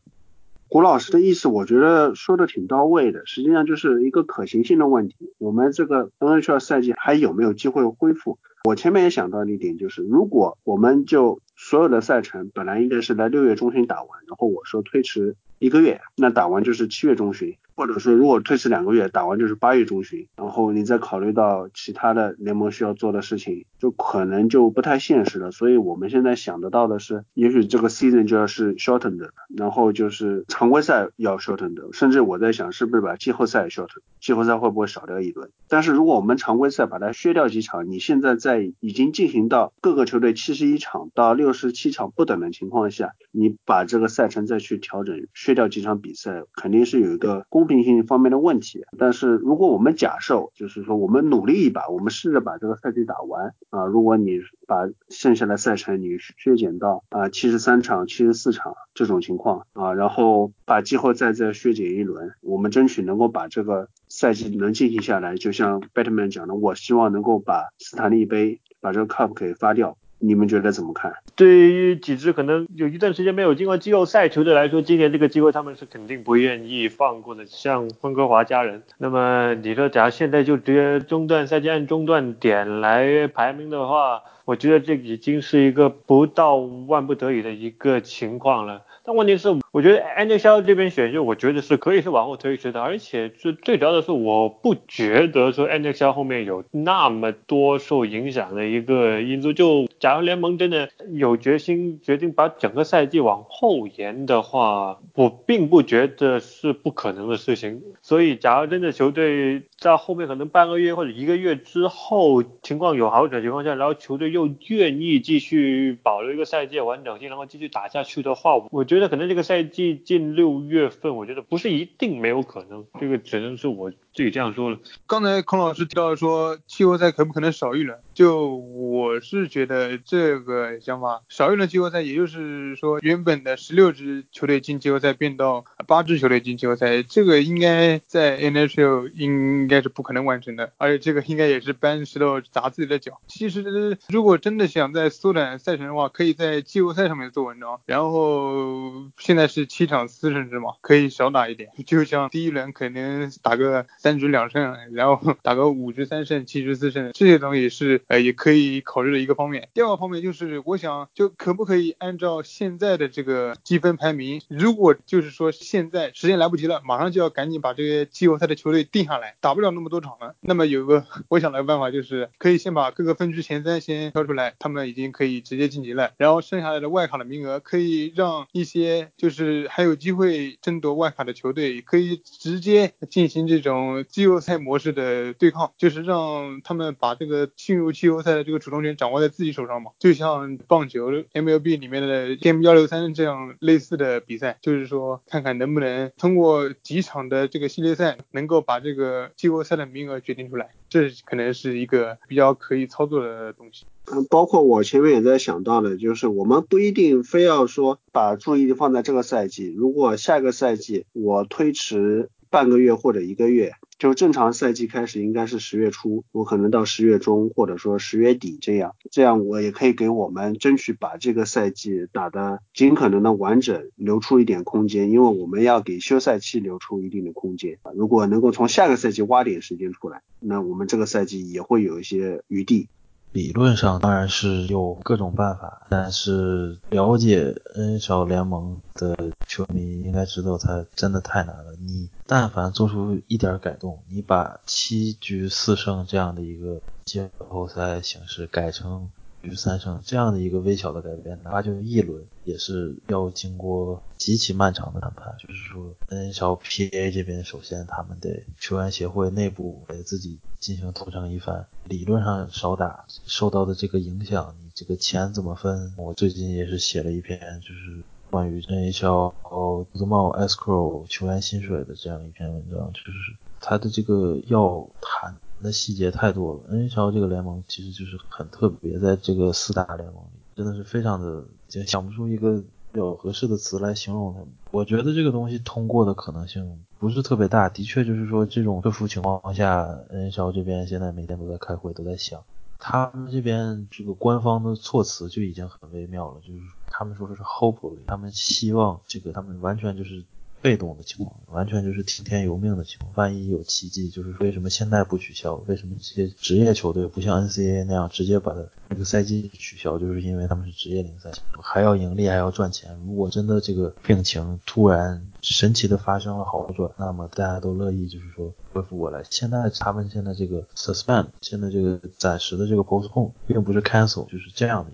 [0.68, 3.26] 胡老师的意思，我觉得说的挺到位的。
[3.26, 5.16] 实际上就是一个可行性的问题。
[5.38, 8.40] 我们这个 NHL 赛季还有没有机会恢复？
[8.66, 15.36] 我前面也想到一点，就是如果我们就所有的赛程本来应该是在六月中旬打完，然后我说推迟。
[15.58, 17.56] 一个月，那打完就是七月中旬。
[17.76, 25.52] 或者说，如果推迟两个月，打完就是八月中旬，然后你再考虑到其他的联盟需要做的事情，就可能就不太现实了。
[25.52, 35.50] 所以我们现在想得到的是，也许这个 season 就要是 shortened，然后就是常规赛要 shortened，甚至我在想是不是把季后赛 shortened，季后赛会不会少掉一轮？
[35.68, 47.65] 但是如果我们常规赛把它削掉几场，你现在在已经进行到各个球队七十一场到六十七场不等的情况下，你把这个赛程再去调整，削掉几场比赛，肯定是有一个公。
[47.66, 65.36] 公平性方面的问题，但是如果我们假设，就是说我们努力一把，我们试着把这个赛季打完啊，如果你把剩下的赛程你削减到啊七十三场、七十四场这种情况啊，然后把季后赛再削减一轮，我们争取能够把这个赛季能进行下来。
[65.36, 69.98] 就像 Batman 讲的，我希望能够把斯坦利杯把这个 Cup 给发掉。
[70.20, 71.14] 你们觉得怎么看？
[71.36, 77.46] 对于几支可能有一段时间没有进过季后赛球队来说，今年这个机会他们是肯定不愿意放过的。
[77.46, 88.84] 像温哥华家人，那么你说假如现在就直接中断赛季按中断点来排名的话，我觉得这已经是一个不到万不得已的一个情况了。
[89.04, 99.54] 但问题是，我觉得 NHL 这边选秀，我觉得是可以是往后推迟的，而且最最主要的是，我不觉得说 NHL 后面有那么多受影响的一个因素。
[99.54, 107.84] 就假如联盟真的有决心决定把整个赛季往后延的话，我并不觉得是不可能的事情。
[108.02, 124.80] 所以，假如真的球队在后面可能半个月或者一个月之后情况有好转情况下，然后球队又愿意继续保留一个赛季完整性，然后继续打下去的话，我觉得可能这个赛季近六月份，我觉得不是一定没有可能，这个只能是我自己这样说了。
[125.06, 143.20] 刚才孔老师提到说季后赛可不可能少一轮，就我是觉得这个想法少一轮季后赛，也就是说原本的十六支球队进季后赛变到八支球队进季后赛，这个应该在 NHL 应该是不可能完成的，而且这个应该也是搬石头砸自己的脚。
[143.28, 159.68] 其实如果真的想在缩短赛程的话，可以在季后赛上面做文章，然后现在是七场四胜制嘛，可以少打一点，就像第一轮可能打个三局两胜， 然后打个五局三胜、七局四胜，这些东西是呃也可以考虑的一个方面。
[159.74, 203.86] 第二个方面就是我想就可不可以按照现在的这个积分排名，如果就是说现在时间来不及了，马上就要赶紧把这些季后赛的球队定下来，打不了那么多场了，那么有个 我想的办法就是可以先把各个分区前三先挑出来，他们已经可以直接晋级了，然后剩下来的外卡的名额可以让一些就是还有机会争夺外卡的球队可以直接进行这种季后赛模式的对抗，就是让他们把这个进入季后赛的这个主动权掌握在自己手上嘛，就像棒球 MLB 里面的 Game 幺六三这样类似的比赛，就是说看看能不能通过几场的这个系列赛能够把这个季后赛的名额决定出来，这可能是一个比较可以操作的东西。
[204.12, 227.78] 嗯，包括我前面也在想到的，就是我们不一定非要说把注意力放在这个赛季，如果下个赛季我推迟半个月或者一个月，就正常赛季开始应该是十月初，我可能到十月中或者说十月底这样，这样我也可以给我们争取把这个赛季打得尽可能的完整，留出一点空间，因为我们要给休赛期留出一定的空间。
[227.94, 232.88] 如果能够从下个赛季挖点时间出来，那我们这个赛季也会有一些余地。
[233.36, 239.14] 理论上当然是有各种办法，但是了解 N 小联盟的
[239.46, 241.76] 球迷应该知道，它真的太难了。
[241.82, 249.10] 你但凡做出一点改动，你把七局四胜这样的一个季后赛形式改成
[249.46, 255.36] 于三胜这样的一个微小的改变，哪怕就一轮，也是要经过极其漫长的谈判。
[255.40, 265.94] 就是说，NHLPA 这边首先他们得球员协会内部得自己进行斗争一番，理论上少打受到的这个影响，你这个钱怎么分？
[265.98, 275.36] 我最近也是写了一篇，就是关于 NHL 自贸 escrow 球员薪水的这样一篇文章，就是他的这个要谈。
[275.60, 281.46] 那细节太多了，NHL 这个联盟其实就是很特别，在这个四大联盟里，真的是非常的，
[281.88, 284.50] 想不出一个比较合适的词来形容他们。
[284.72, 292.44] 我觉得这个东西通过的可能性不是特别大，的确就是说这种特殊情况下，NHL 这边现在每天都在开会，都在想，
[292.78, 300.24] 他们这边这个官方的措辞就已经很微妙了，就是他们说的是 hopefully，他们希望这个他们完全就是。
[300.66, 303.12] 被动的情况，完全就是听天由命的情况。
[303.14, 305.54] 万一有奇迹，就是为什么现在不取消？
[305.68, 310.00] 为什么这些职业球队不像 NCAA 那样直接把它这个赛季取消？
[310.00, 311.30] 就是因为他们是职业联赛，
[311.62, 312.98] 还要盈利，还要赚钱。
[313.06, 319.22] 如果真的这个病情突然神奇的发生了好转，那么大家都乐意就是说恢复过来。
[319.30, 324.90] 现在他们现在这个 suspend，现在这个暂时的这个 postpone，并不是 cancel，就是这样的。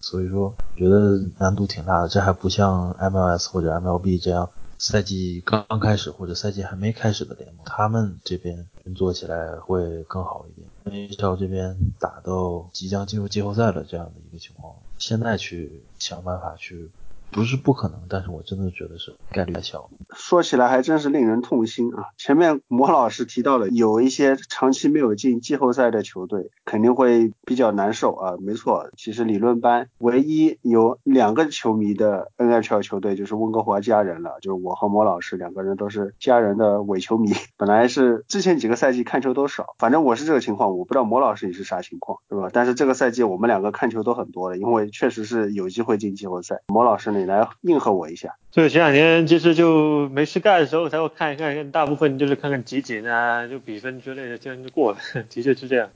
[0.00, 2.08] 所以说，觉得难度挺大的。
[2.08, 4.50] 这还不像 MLS 或者 MLB 这样。
[4.78, 11.08] 赛季刚刚开始或者赛季还没开始的联盟，他们这边运作起来会更好一点。
[11.08, 16.90] NHL 这边打到即将进入季后赛的这样的一个情况，现在去想办法去。
[17.34, 19.90] 不是不可能，但是我真的觉得是概率太小。
[20.14, 22.14] 说起来还真是令人痛心啊！
[22.16, 28.34] 前面魔老师提到了有一些长期没有进季后赛的球队肯定会比较难受啊。
[28.40, 37.32] 没错，其实理论班唯一有两个球迷的 NHL 球队就是温哥华家人了，就是我和魔老师两个人都是家人的伪球迷。
[37.58, 42.48] 本来是之前几个赛季看球都少，反正我是这个情况，我不知道魔老师你是啥情况，对吧？
[42.52, 46.60] 但是这个赛季我们两个看球都很多了，因为确实是有机会进季后赛。
[46.68, 47.30] 魔老师呢你。
[47.30, 48.34] 来应和我一下。
[48.50, 54.98] 就前两天其实就没事干的时候才会看一看，大部分就是看看集锦啊，就比分之类的，这样就过了。
[55.28, 55.88] 的确是这样。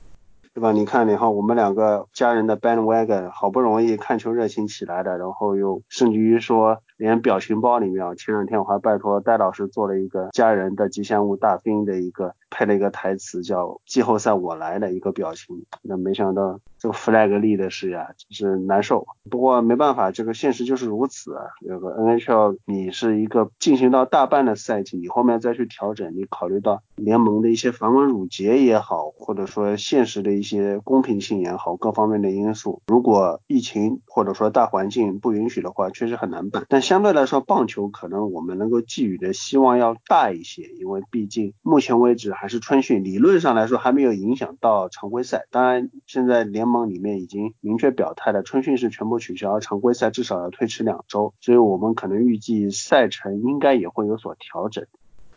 [0.53, 0.71] 对吧？
[0.71, 19.07] 你看，然后我们两个家人的 bandwagon 好不容易看球热情起来的，然后又甚至于说连表情包里面啊，前两天我还拜托戴老师做了一个家人的吉祥物大兵的一个配了一个台词叫季后赛我来的一个表情，那没想到这个 flag 立的是呀，就是难受。
[19.29, 21.45] 不过没办法，这个现实就是如此啊。
[21.65, 36.65] 这个 NHL 你是一个进行到大半的赛季，你后面再去调整，你考虑到联盟的一些繁文缛节也好，或者说现实的一些公平性也好，各方面的因素，如果疫情或者说大环境不允许的话，确实很难办。
[36.67, 45.45] 但相对来说，棒球可能我们能够寄予的希望要大一些，因为毕竟目前为止还是春训，理论上来说还没有影响到常规赛。
[45.51, 54.87] 当然，现在联盟里面已经明确表态了，春训是全部取消，常规赛至少要推迟两周，所以我们可能预计赛程应该也会有所调整。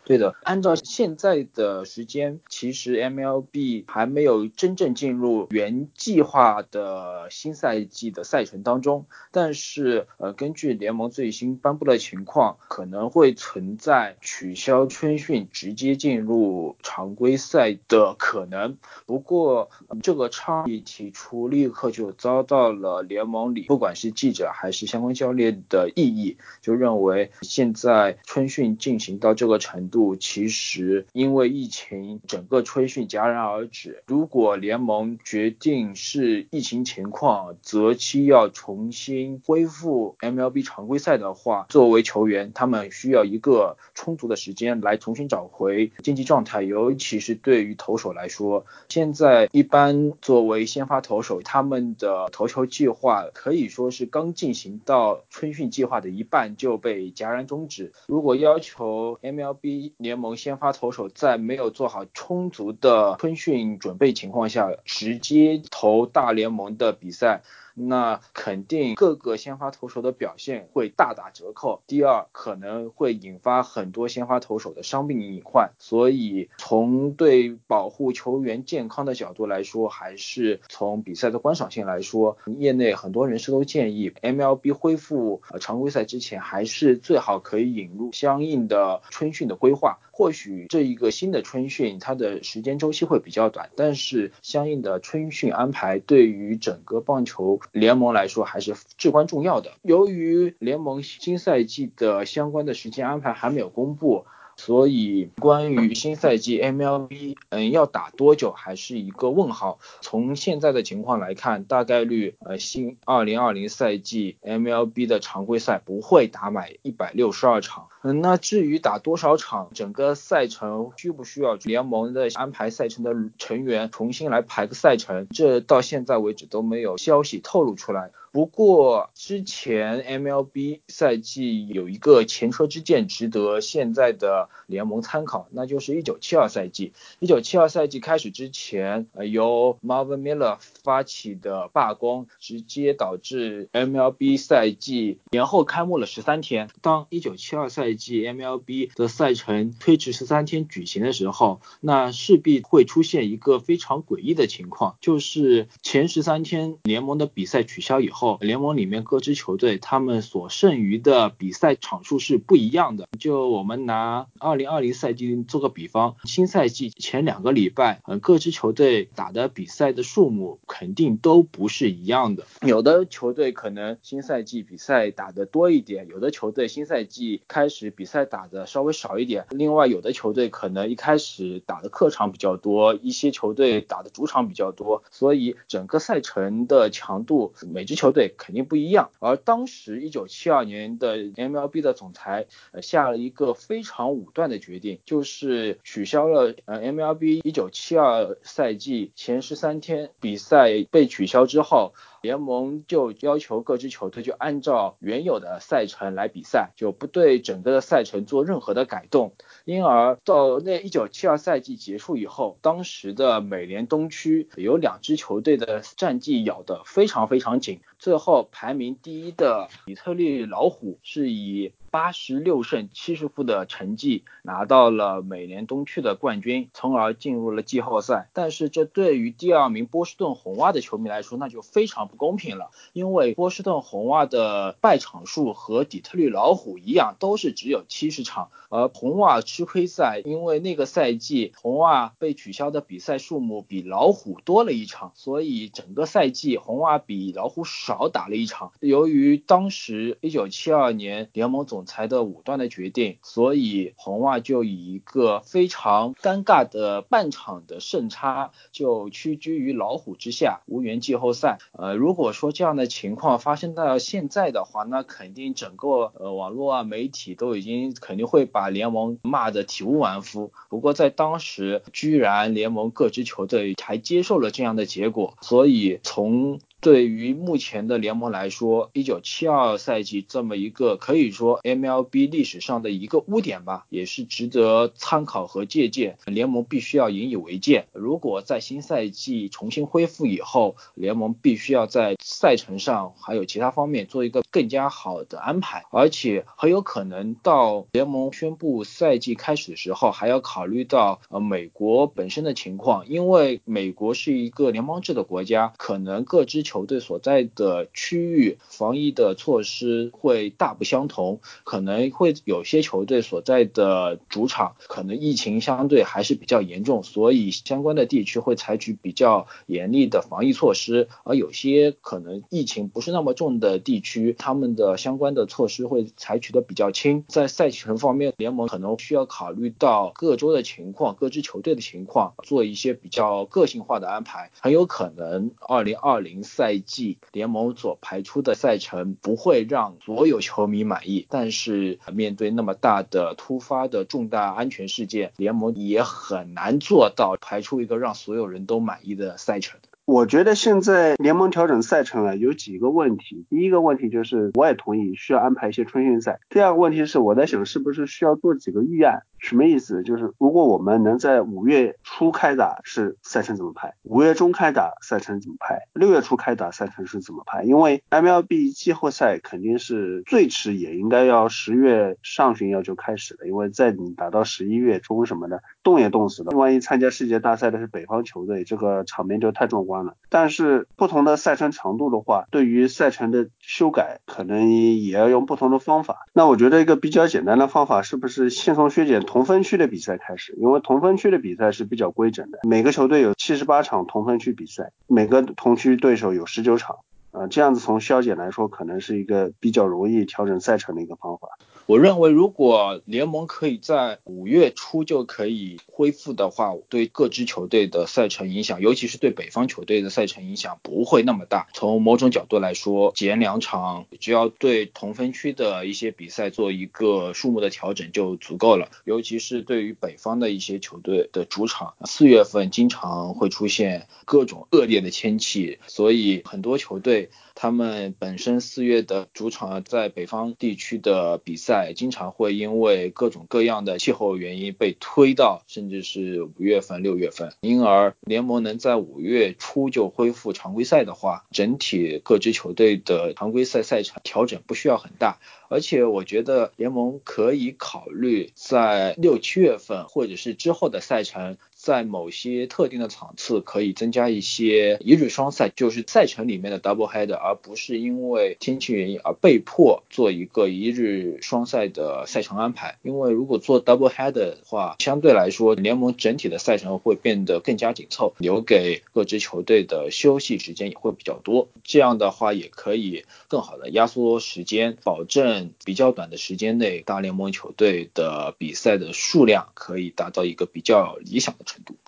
[0.05, 9.05] 对的，按照现在的时间，其实 MLB 还没有真正进入原计划的新赛季的赛程当中。
[9.31, 18.77] 但是，呃，根据联盟最新颁布的情况，可能会存在取消春训，直接进入常规赛的可能。
[19.05, 19.69] 不过，
[20.01, 30.15] 这个倡议提出，立刻就遭到了联盟里不管是记者还是相关教练的异议，就认为现在春训进行到这个程度。
[30.15, 34.01] 其实因为疫情，整个春训戛然而止。
[34.07, 46.63] 如果联盟决定是疫情情况择期要重新恢复 MLB 常规赛的话，作为球员，他们需要一个充足的时间来重新找回竞技状态。
[46.63, 57.91] 尤其是对于投手来说，现在一般作为先发投手，他们的投球计划可以说是刚进行到春训计划的一半就被戛然终止。
[58.07, 67.41] 如果要求 MLB 联盟先发投手在没有做好充足的春训准备情况下，直接投大联盟的比赛。
[67.73, 71.81] 那肯定各个先发投手的表现会大打折扣。
[71.87, 75.71] 第二，可能会引发很多先发投手的伤病隐患。
[75.79, 89.99] 所以，从对保护球员健康的角度来说，还是从比赛的观赏性来说，业内很多人士都建议，MLB 恢复常规赛之前，还是最好可以引入相应的春训的规划。
[90.15, 97.59] 或许这一个新的春训，它的时间周期会比较短，但是相应的春训安排对于整个棒球。
[97.71, 99.71] 联盟来说还是至关重要的。
[99.81, 109.79] 由于联盟新赛季的相关的时间安排还没有公布，所以关于新赛季 MLB 嗯要打多久还是一个问号。
[110.01, 117.87] 从现在的情况来看，大概率呃新2020赛季 MLB 的常规赛不会打满一百六十二场。
[118.03, 128.11] 嗯，那至于打多少场，整个赛程需不需要联盟的安排赛程的成员重新来排个赛程，这到现在为止都没有消息透露出来。
[128.33, 136.93] 不过之前 MLB 赛季有一个前车之鉴值得现在的联盟参考，那就是1972赛季。
[137.21, 146.71] 1972赛季开始之前，呃，由 Marvin Miller 发起的罢工，直接导致 MLB 赛季延后开幕了十三天。
[146.81, 158.37] 当1972赛季 MLB 的赛程推迟十三天举行的时候，那势必会出现一个非常诡异的情况，就是前十三天联盟的比赛取消以后。
[158.41, 163.07] 联盟里面各支球队他们所剩余的比赛场数是不一样的。
[163.19, 172.45] 就我们拿二零二零赛季做个比方，新赛季前两个礼拜，嗯，各支球队打的比赛的数目肯定都不是一样的。
[172.61, 179.45] 有的球队可能新赛季比赛打的多一点，有的球队新赛季开始比赛打的稍微少一点。
[179.49, 192.47] 另外，有的球队可能一开始打的客场比较多，一些球队打的主场比较多，所以整个赛程的强度，每支球队肯定不一样，而当时一九七二年的 MLB 的总裁
[192.81, 201.93] 下了一个非常武断的决定，就是取消了呃 MLB 一九七二赛季前十三天比赛被取消之后。
[202.23, 209.33] 联盟就要求各支球队就按照原有的赛程来比赛，就不对整个的赛程做任何的改动。
[209.65, 228.31] 因而到那一九七二赛季结束以后，当时的美联东区有两支球队的战绩咬得非常非常紧，最后排名第一的底特律老虎是以八十六胜七十负的成绩，拿到了美联东区的冠军，从而进入了季后赛。
[228.33, 248.71] 但是这对于第二名波士顿红袜的球迷来说，那就非常不公平了，因为波士顿红袜的败场数和底特律老虎一样，都是只有七十场，而红袜吃亏在因为那个赛季红袜被取消的比赛数目比老虎多了一场，所以整个赛季红袜比老虎少打了一场。
[248.79, 261.59] 由于当时一九七二年联盟总裁的武断的决定，所以红袜就以一个非常尴尬的半场的胜差就屈居于老虎之下，无缘季后赛。
[261.71, 270.51] 呃，如果说这样的情况发生到现在的话，那肯定整个呃网络啊媒体都已经肯定会把联盟骂得体无完肤。
[270.69, 286.17] 不过在当时，居然联盟各支球队还接受了这样的结果，所以从对于目前的联盟来说，一九七二赛季这么一个可以说 MLB 历史上的一个污点吧，也是值得参考和借鉴。
[286.25, 287.87] 联盟必须要引以为戒。
[287.93, 327.23] 如果在新赛季重新恢复以后，联盟必须要在赛程上还有其他方面做一个更加好的安排，而且很有可能到联盟宣布赛季开始的时候，还要考虑到呃美国本身的情况，因为美国是一个联邦制的国家，可能各支球球队所在的区域防疫的措施会大不相同，可能会有些球队所在的主场可能疫情相对还是比较严重，所以相关的地区会采取比较严厉的防疫措施，而有些可能疫情不是那么重的地区，他们的相关的措施会采取的比较轻。
[327.27, 336.62] 在赛程方面，联盟可能需要考虑到各州的情况、各支球队的情况，做一些比较个性化的安排，很有可能二零二零赛。
[336.63, 349.81] 赛季联盟所排出的赛程不会让所有球迷满意，但是面对那么大的突发的重大安全事件，联盟也很难做到排出一个让所有人都满意的赛程。
[350.05, 353.45] 我觉得现在联盟调整赛程啊，有几个问题。
[353.49, 356.41] 第一个问题就是，我也同意需要安排一些春训赛。
[356.49, 359.21] 第二个问题是，我在想是不是需要做几个预案？
[359.39, 360.03] 什么意思？
[360.03, 363.93] 就是如果我们能在五月初开打，是赛程怎么排？
[364.03, 365.79] 五月中开打赛程怎么排？
[365.93, 367.63] 六月初开打赛程是怎么排？
[367.63, 376.57] 因为 MLB 季后赛肯定是最迟也应该要十月上旬要就开始了，因为在你打到十一月中什么的，冻也冻死了。
[376.57, 380.15] 万一参加世界大赛的是北方球队，这个场面就太壮观了。
[380.29, 386.25] 但是不同的赛程长度的话，对于赛程的修改可能也要用不同的方法。
[386.33, 390.53] 那我觉得一个比较简单的方法，是不是先从削减同分区的比赛开始？
[390.57, 396.95] 因为同分区的比赛是比较规整的，每个球队有七十八场同分区比赛，每个同区对手有十九场。
[397.33, 401.49] 呃，这样子从消减来说，可能是一个比较容易调整赛程的一个方法。
[401.87, 411.67] 我认为，如果联盟可以在五月初就可以恢复的话，对各支球队的赛程影响，尤其是对北方球队的赛程影响不会那么大。
[411.73, 418.87] 从某种角度来说，减两场，只要对同分区的一些比赛做一个数目的调整就足够了。
[419.03, 427.22] 尤其是对于北方的一些球队的主场，四月份经常会出现各种恶劣的天气，所以很多球队。
[427.55, 437.53] 他们本身四月的主场在北方地区的比赛，经常会因为各种各样的气候原因被推到甚至是五月份、六月份。
[437.61, 445.39] 因而联盟能在五月初就恢复常规赛的话，整体各支球队的常规赛赛程调整不需要很大。
[445.69, 451.57] 而且我觉得联盟可以考虑在六七月份或者是之后的赛程。
[451.83, 462.99] 在某些特定的场次可以增加一些一日双赛，就是赛程里面的 double header，而不是因为天气原因而被迫做一个一日双赛的赛程安排。
[463.01, 471.67] 因为如果做 double header 的话，相对来说联盟整体的赛程会变得更加紧凑，留给各支球队的休息时间也会比较多。
[471.83, 481.72] 这样的话也可以更好的压缩时间，保证比较短的时间内大联盟球队的比赛的数量可以达到一个比较理想的。
[481.73, 482.02] to do.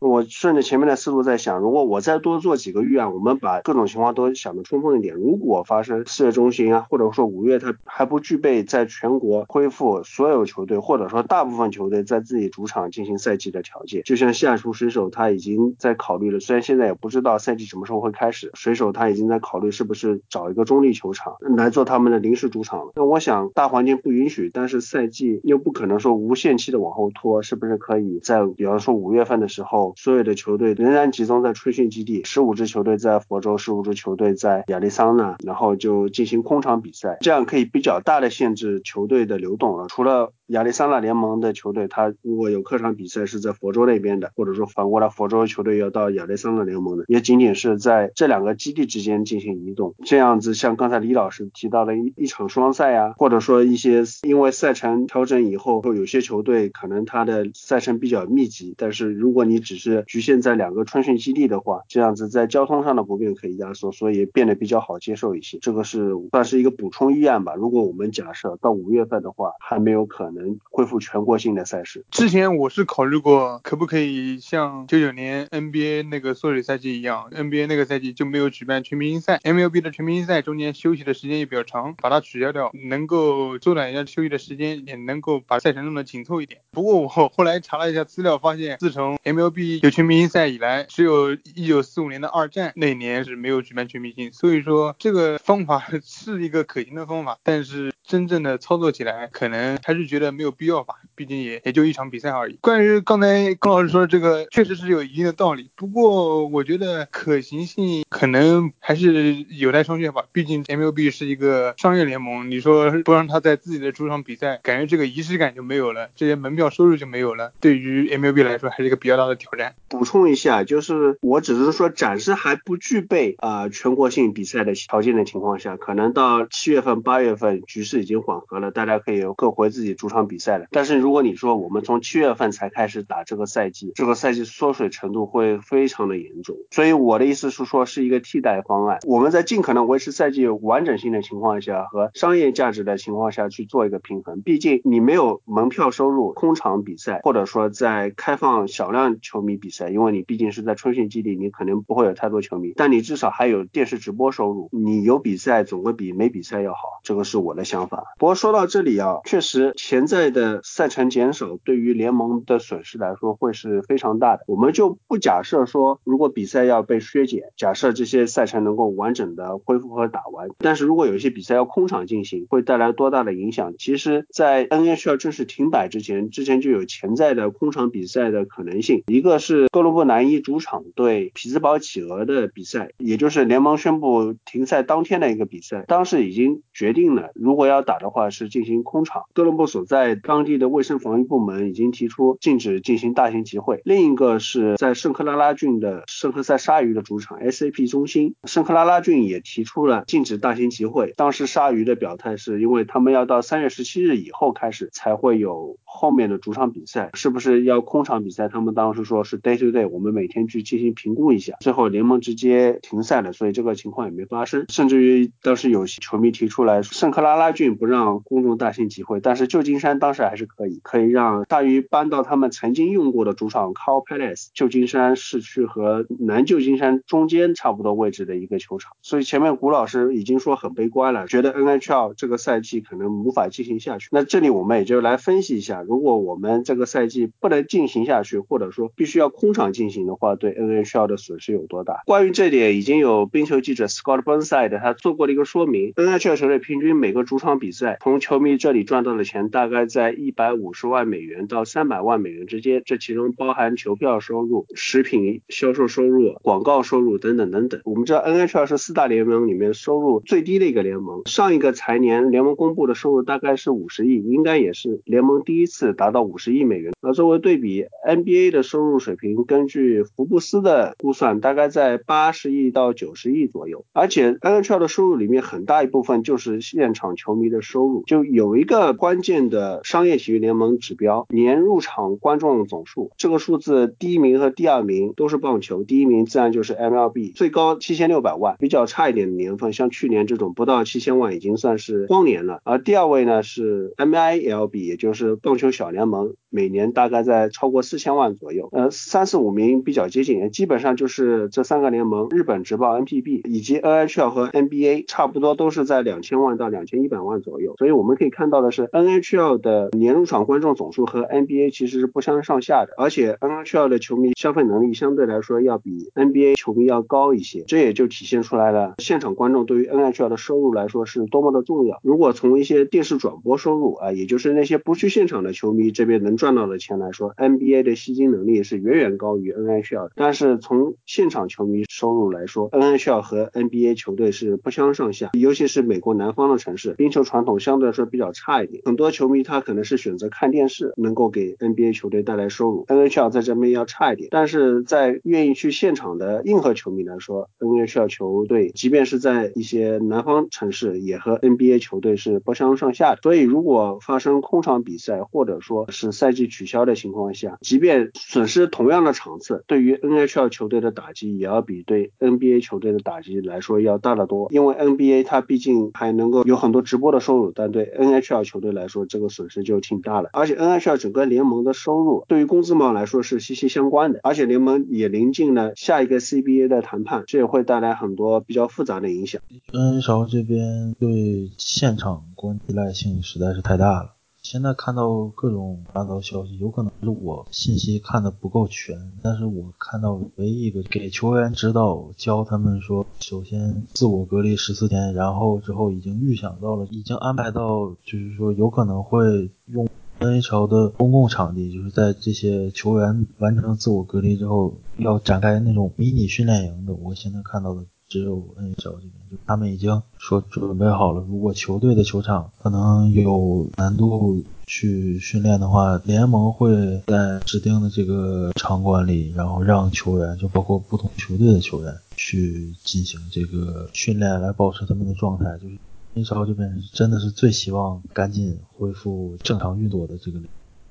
[0.00, 5.14] 我顺着前面的思路在想，如果我再多做几个预案，我们把各种情况都想得充分一点。
[5.14, 22.92] 如果发生四月中旬啊，或者说五月，它还不具备在全国恢复所有球队，或者说大部分球队在自己主场进行赛季的条件，就像下属水手他已经在考虑了，虽然现在也不知道赛季什么时候会开始，水手他已经在考虑是不是找一个中立球场来做他们的临时主场了。
[22.96, 29.89] 那我想大环境不允许，但是赛季又不可能说无限期的往后拖，是不是可以在比方说五月份的时候？
[29.96, 39.86] 所有的球队仍然集中在春训基地，十五支球队在佛州，十五支球队在亚利桑那，然后就进行空场比赛，这样可以比较大的限制球队的流动了。
[39.88, 49.94] 除了亚利桑那联盟的球队，他如果有客场比赛是在佛州那边的，或者说反过来佛州球队要到亚利桑那联盟的，也仅仅是在这两个基地之间进行移动。
[50.04, 65.58] 这样子，像刚才李老师提到的一一场双赛呀，或者说一些因为赛程调整以后，有些球队可能他的赛程比较密集，但是如果你只是局限在两个春训基地的话，这样子在交通上的不便可以压缩，所以变得比较好接受一些。
[65.60, 67.54] 这个是算是一个补充议案吧。
[67.54, 70.40] 如果我们假设到五月份的话，还没有可能。
[70.40, 72.04] 能恢复全国性的赛事。
[72.10, 86.60] 之前我是考虑过，可不可以像九九年 NBA 那个缩水赛季一样，NBA 那个赛季就没有举办全明星赛，MLB 的全明星赛中间休息的时间也比较长，把它取消掉，能够缩短一下休息的时间，也能够把赛程弄得紧凑一点。
[86.70, 100.30] 不过我后来查了一下资料，发现自从 MLB 有全明星赛以来，只有一九四五年的二战那年是没有举办全明星，所以说这个方法 是一个可行的方法，但是真正的操作起来，可能还是觉得。
[100.40, 102.56] 没有必要吧，毕竟也也就一场比赛而已。
[102.62, 105.70] 关于刚才龚老师说的这个，确实是有一定的道理。
[105.74, 110.24] 不过我觉得可行性可能还是有待商榷吧。
[110.32, 117.52] 毕竟 MLB 是一个商业联盟，你说不让他在自己的主场比赛，感觉这个仪式感就没有了，这些门票收入就没有了。
[117.60, 119.59] 对于 MLB 来说，还是一个比较大的挑战。
[119.88, 130.20] 补充一下，就是我只是说，暂时还不具备啊全国性比赛的条件的情况下，可能到七月份、八月份局势已经缓和了，大家可以各回自己主场。
[130.30, 136.56] 比赛了，但是如果你说我们从七月份才开始打这个赛季，这个赛季缩水程度会非常的严重。
[136.70, 139.00] 所以我的意思是说，是一个替代方案。
[139.06, 144.42] 我们在尽可能维持赛季完整性的情况下和商业价值的情况下去做一个平衡。
[144.42, 154.68] 毕竟你没有门票收入，空场比赛，或者说在开放小量球迷比赛，因为你毕竟是在春训基地，你可能不会有太多球迷，但你至少还有电视直播收入。
[154.72, 158.04] 你有比赛总会比没比赛要好，这个是我的想法。
[158.18, 160.10] 不过说到这里啊，确实潜。
[160.10, 164.42] 在的赛程减少，对于联盟的损失来说会是非常大的。
[164.48, 173.74] 我们就不假设说，如果比赛要被削减，假设这些赛程能够完整的恢复和打完，但是如果有一些比赛要空场进行，会带来多大的影响？
[173.78, 179.04] 其实，在 NHL 正式停摆之前，之前就有潜在的空场比赛的可能性。
[179.06, 189.24] 一个是哥伦布南一主场对匹兹堡企鹅的比赛，也就是联盟宣布停赛当天的一个比赛，当时已经决定了，如果要打的话是进行空场。
[189.34, 190.10] 哥伦布所在。
[190.22, 193.80] 当地的卫生防疫部门已经提出禁止进行大型集会。
[193.84, 201.14] 另一个是在圣克拉拉郡的圣克塞鲨鱼的主场 SAP 中心，圣克拉拉郡也提出了禁止大型集会。
[201.16, 208.48] 当时鲨鱼的表态是因为他们要到三月十七日以后开始才会有后面的主场比赛，是不是要空场比赛？
[208.48, 211.56] 他们当时说是 day to day，我们每天去进行评估一下。
[211.60, 214.64] 最后联盟直接停赛了，所以这个情况也没发生。
[214.68, 219.98] 甚至于当时有些球迷提出来，圣克拉拉郡不让公众大型集会，但是旧金山。
[219.98, 228.92] 当时还是可以，可以让大鱼搬到他们曾经用过的主场 Cow Palace 旧金山市区和南旧金山中间差不多位置的一个球场。
[229.02, 234.08] 所以前面古老师已经说很悲观了，觉得 NHL 这个赛季可能无法进行下去。
[234.12, 242.02] 那这里我们也就来分析一下，如果我们这个赛季不能进行下去，或者说必须要空场进行的话，对 NHL 的损失有多大？
[242.06, 249.80] 关于这点，已经有冰球记者 Scott Burnside 他做过了一个说明，NHL 球队平均每个主场比赛从球迷这里赚到的钱大概。
[249.90, 257.80] 在一百五十万美元到三百万美元之间，这其中包含球票收入、食品销售收入、广告收入等等等等。
[257.84, 266.92] 我们知道 NHL 是四大联盟里面收入最低的一个联盟，上一个财年联盟公布的收入大概是五十亿，应该也是联盟第一次达到五十亿美元。
[267.00, 273.84] 那作为对比，NBA 的收入水平根据福布斯的估算，大概在八十亿到九十亿左右。
[273.92, 279.80] 而且 NHL 的收入里面很大一部分就是现场球迷的收入，就有一个关键的。
[279.84, 292.60] 商业体育联盟指标年入场观众总数，这个数字第一名和第二名都是棒球，第一名自然就是 MLB，最高七千六百万，比较差一点的年份，像去年这种不到七千万已经算是荒年了。
[292.64, 296.34] 而第二位呢是 MILB，也就是棒球小联盟。
[296.50, 307.76] 每年大概在超过四千万左右，呃，三四五名比较接近，基本上就是这三个联盟，日本职棒 NPB 以及 NHL 和 NBA 差不多都是在两千万到两千一百万左右。
[307.78, 322.00] 所以我们可以看到的是，NHL 的年入场观众总数和 NBA 其实是不相上下的，而且 NHL 的球迷消费能力相对来说要比 NBA 球迷要高一些，这也就体现出来了现场观众对于 NHL 的收入来说是多么的重要。
[322.02, 326.39] 如果从一些电视转播收入啊，也就是那些不去现场的球迷这边能。
[326.40, 330.12] 赚到的钱来说，NBA 的吸金能力是远远高于 NHL 的。
[330.14, 344.28] 但是从现场球迷收入来说，NHL 和 NBA 球队是不相上下，尤其是美国南方的城市，冰球传统相对来说比较差一点，很多球迷他可能是选择看电视，能够给 NBA 球队带来收入，NHL 在这边要差一点。
[344.30, 353.20] 但是在愿意去现场的硬核球迷来说，NHL 球队即便是在一些南方城市，也和 NBA 球队是不相上下的。
[353.22, 364.46] 所以如果发生空场比赛，或者说是赛赛季取消的情况下，即便损失同样的场次，对于 NHL 球队的打击也要比对 NBA 球队的打击来说要大得多。
[364.52, 370.30] 因为 NBA 它毕竟还能够有很多直播的收入，但对 NHL 球队来说，这个损失就挺大的。
[370.32, 379.42] 而且 NHL 整个联盟的收入对于工资帽来说是息息相关的，而且联盟也临近了下一个 CBA 的谈判，这也会带来很多比较复杂的影响。
[379.72, 384.19] NHL 这边对现场观依赖性实在是太大了。
[384.42, 399.86] 现在看到各种发到消息，有可能是我信息看的不够全，但是我看到唯一一个给球员指导教他们说，首先自我隔离十四天，然后之后已经预想到了，已经安排到，就是说有可能会用
[400.18, 406.94] NHL 的公共场地，就是在这些球员完成自我隔离之后，要展开那种迷你训练营的。
[406.94, 407.84] 我现在看到的。
[408.10, 411.24] 只有 NHL 这边，就他们已经说准备好了。
[411.28, 425.56] 如果球队的球场可能有难度去训练的话，联盟会在指定的这个场馆里，然后让球员，就包括不同球队的球员去进行这个训练，来保持他们的状态。
[425.58, 425.78] 就是
[426.16, 430.40] NHL 这边真的是最希望赶紧恢复正常运作的这个。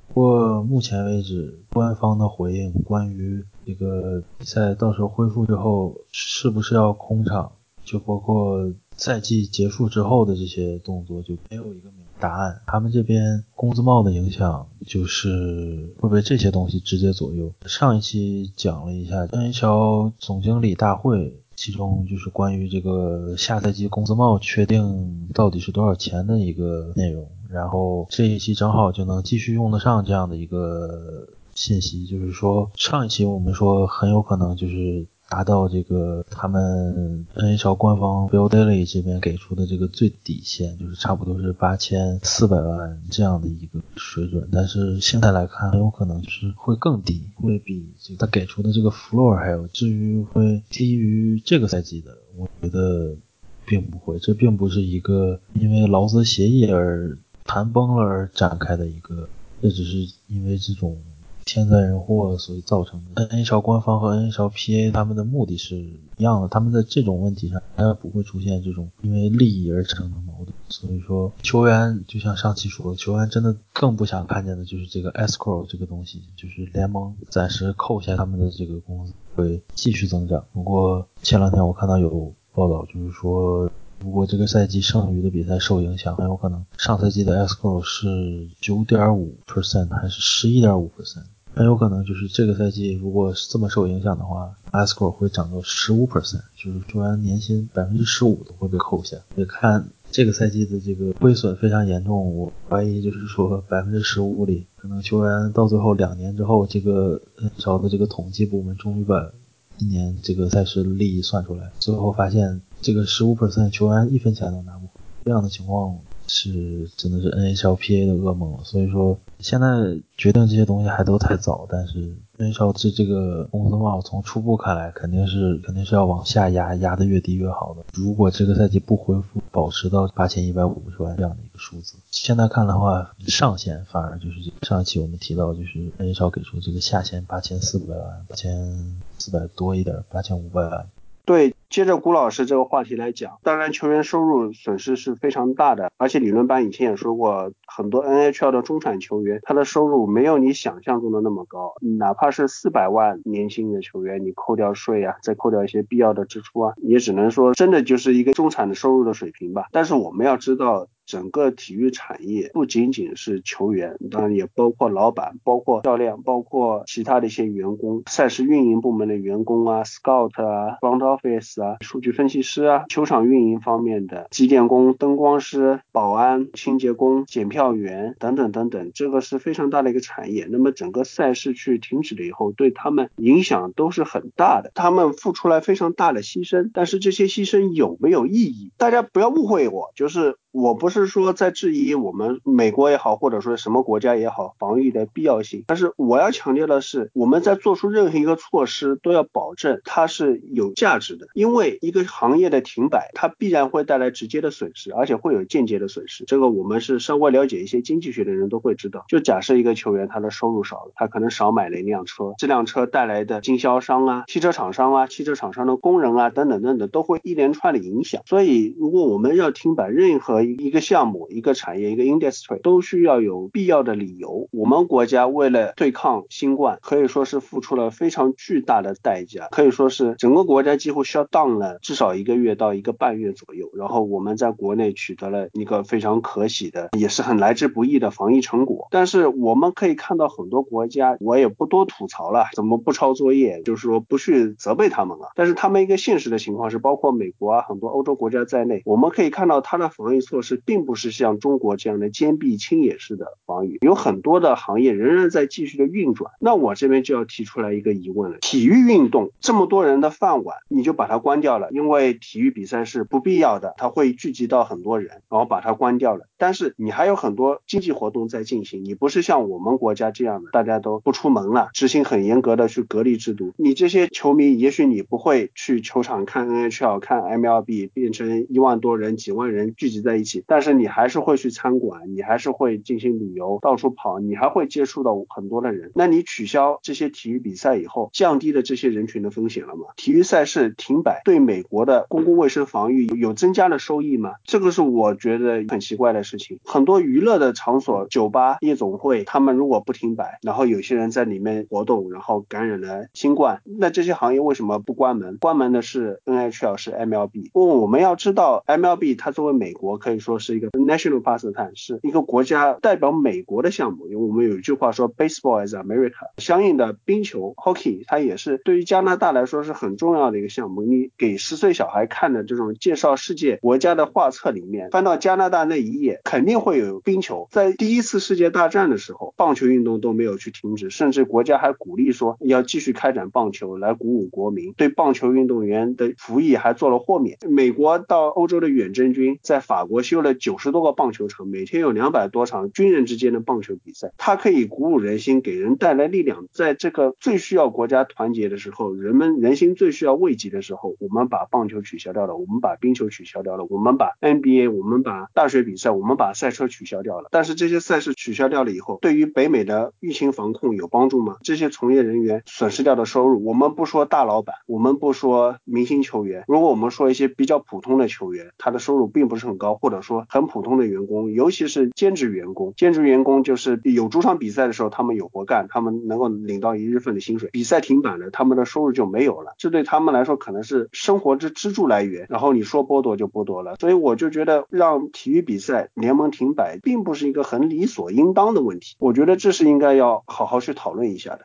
[0.08, 7.52] 不过目前为止，官方的回应关于这个比赛到时候恢复之后是不是要空场，
[7.84, 12.60] 就包括赛季结束之后的这些动作，就没有一个明答案。
[12.66, 17.52] 他们这边工资帽的影响就是会被这些东西直接左右。
[17.68, 27.28] 上一期讲了一下 NHL 总经理大会，其中就是关于这个下赛季工资帽确定到底是多少钱的一个内容。
[27.50, 31.28] 然后这一期正好就能继续用得上这样的一个
[31.60, 44.48] 信息，就是说上一期我们说很有可能就是达到这个他们 NHL 官方 Bill Daily 这边给出的这个最底线，就是差不多是八千四百万这样的一个水准。
[44.54, 49.68] 但是现在来看，很有可能是会更低，会比他给出的这个 floor 还有。
[49.68, 53.18] 至于会低于这个赛季的，我觉得
[53.66, 54.18] 并不会。
[54.20, 57.18] 这并不是一个因为劳资协议而。
[57.46, 59.28] 谈崩了而展开的一个，
[59.60, 59.98] 这只是
[60.28, 61.02] 因为这种
[61.50, 63.28] 天灾人祸所以造成的。
[63.28, 70.54] NHL 官方和 NHL PA 他们的目的是一样的，他们在这种问题上，应该不会出现这种因为利益而产生的矛盾。
[70.70, 80.46] 所以说，球员就像上期说的，球员真的更不想看见的就是这个 escrow 这个东西，就是联盟暂时扣下他们的这个工资会继续增长。
[80.54, 83.70] 不过前两天我看到有报道，就是说。
[84.02, 91.26] 如果这个赛季剩余的比赛受影响，很有可能上赛季的 escrow 是九点五 percent 还是十一点五 percent，
[91.56, 99.18] 很有可能就是这个赛季如果这么受影响的话，ESCO 会涨到十五 percent，就是球员年薪百分之十五都会被扣下。
[99.36, 107.22] 也看这个赛季的这个亏损非常严重，我怀疑就是说百分之十五里，可能球员到最后两年之后，这个
[107.58, 109.32] 找的这个统计部门终于把
[109.78, 112.62] 一年这个赛事利益算出来，最后发现。
[112.82, 114.94] 这个十五 percent 球员一分钱都拿不回，
[115.26, 118.60] 这样的情况是真的是 NHLPA 的噩梦了。
[118.64, 119.68] 所以说现在
[120.16, 127.84] 决定这些东西还都太早，但是 NHL 这这个工资帽从初步看来肯定是肯定是要往下压，压的越低越好的。
[127.94, 140.88] 如果这个赛季不恢复，保持到八千一百五十万这样的一个数字，现在看的话，上限反而就是上一期我们提到就是 NHL 给出这个下限八千四百万，八千四百多一点，八千五百万。
[141.30, 159.68] 对，接着谷老师这个话题来讲，当然球员收入损失是非常大的，而且理论班以前也说过，很多 NHL 的中产球员，他的收入没有你想象中的那么高，哪怕是四百万年薪的球员，你扣掉税啊，再扣掉一些必要的支出啊，也只能说真的就是一个中产的收入的水平吧。
[159.72, 160.88] 但是我们要知道。
[161.10, 180.48] 整个体育产业不仅仅是球员，当然也包括老板、包括教练、包括其他的一些员工、赛事运营部门的员工啊、scout 啊、front office 啊、数据分析师啊、球场运营方面的机电工、灯光师、保安、清洁工、检票员等等等等，这个是非常大的一个产业。
[180.52, 188.72] 那么整个赛事去停止了以后，对他们影响都是很大的，他们付出来非常大的牺牲，但是这些牺牲有没有意义？
[188.78, 206.24] 大家不要误会我，就是我不是是说在质疑我们美国也好，或者说什么国家也好防御的必要性，但是我要强调的是，我们在做出任何一个措施都要保证它是有价值的，因为一个行业的停摆，它必然会带来直接的损失，而且会有间接的损失。
[206.26, 209.06] 这个我们是稍微了解一些经济学的人都会知道。
[209.08, 218.22] 就假设一个球员他的收入少了，他可能少买了一辆车，这辆车带来的经销商啊、汽车厂商啊、汽车厂商的工人啊等等等等，都会一连串的影响。
[218.26, 224.48] 所以，如果我们要停摆任何一个项目、一个产业、一个 industry，都需要有必要的理由。
[224.52, 233.70] 我们国家为了对抗新冠，可以说是付出了非常巨大的代价，可以说是整个国家几乎 shut down 了至少一个月到一个半月左右。
[233.76, 238.88] 然后我们在国内取得了一个非常可喜的，也是很来之不易的防疫成果。
[238.90, 245.34] 但是我们可以看到很多国家，我也不多吐槽了，怎么不抄作业，就是说不去责备他们了。
[245.36, 256.32] 但是他们一个现实的情况是，包括美国啊，很多欧洲国家在内，我们可以看到它的防疫措施并并不是像中国这样的坚壁清野式的防御，有很多的行业仍然在继续的运转。
[256.40, 261.68] 那我这边就要提出来一个疑问了：体育运动这么多人的饭碗，你就把它关掉了？
[261.72, 266.28] 因为体育比赛是不必要的，它会聚集到很多人，然后把它关掉了。
[266.38, 273.52] 但是你还有很多经济活动在进行，你不是像我们国家这样的，大家都不出门了，执行很严格的去隔离制度。
[273.58, 285.94] 你这些球迷，也许你不会去球场看 NHL、看 MLB，变成一万多人、几万人聚集在一起，但但是你还是会去餐馆，你还是会进行旅游，到处跑，你还会接触到很多的人。
[285.96, 289.86] 那你取消这些体育比赛以后，降低了这些人群的风险了吗？
[289.96, 294.34] 体育赛事停摆对美国的公共卫生防御有增加了收益吗？
[294.44, 296.60] 这个是我觉得很奇怪的事情。
[296.66, 305.38] 很多娱乐的场所、酒吧、夜总会，他们如果不停摆，然后有些人在里面活动，然后感染了新冠，那这些行业为什么不关门？
[305.38, 307.50] 关门的是 NHL，是 MLB。
[307.54, 314.08] 不过我们要知道，MLB 它作为美国可以说是是一个 national pastime，是一个国家代表美国的项目。
[314.08, 316.26] 因为我们有一句话说，baseball is America。
[316.38, 320.82] 相应的冰球 hockey 它也是对于加拿大来说是很重要的一个项目。
[320.82, 327.48] 你给十岁小孩看的这种介绍世界国家的画册里面，翻到加拿大那一页，肯定会有冰球。
[327.52, 334.74] 在第一次世界大战的时候，棒球运动都没有去停止，甚至国家还鼓励说要继续开展棒球，来鼓舞国民。
[334.74, 337.38] 对棒球运动员的服役还做了豁免。
[337.48, 344.12] 美国到欧洲的远征军在法国修了九十多个棒球场，每天有两百多场军人之间的棒球比赛。
[344.18, 346.48] 它可以鼓舞人心，给人带来力量。
[346.52, 357.30] 在这个最需要国家团结的时候，人们人心最需要慰藉的时候，我们把棒球取消掉了，我们把冰球取消掉了，我们把 NBA，我们把大学比赛，我们把赛车取消掉了。
[357.32, 361.38] 但是这些赛事取消掉了以后，对于北美的疫情防控有帮助吗？
[361.44, 382.28] 这些从业人员损失掉的收入，我们不说大老板，我们不说明星球员，如果我们说一些比较普通的球员，他的收入并不是很高，或者说很普通的员工，尤其是兼职员工，兼职员工就是有主场比赛的时候，他们有活干，他们能够领到一日份的薪水，比赛停摆了，他们的收入就没有了，这对他们来说可能是生活之支柱来源。
[382.30, 391.42] 然后你说剥夺就剥夺了，所以我就觉得让体育比赛联盟停摆，并不是一个很理所应当的问题，我觉得这是应该要好好去讨论一下的。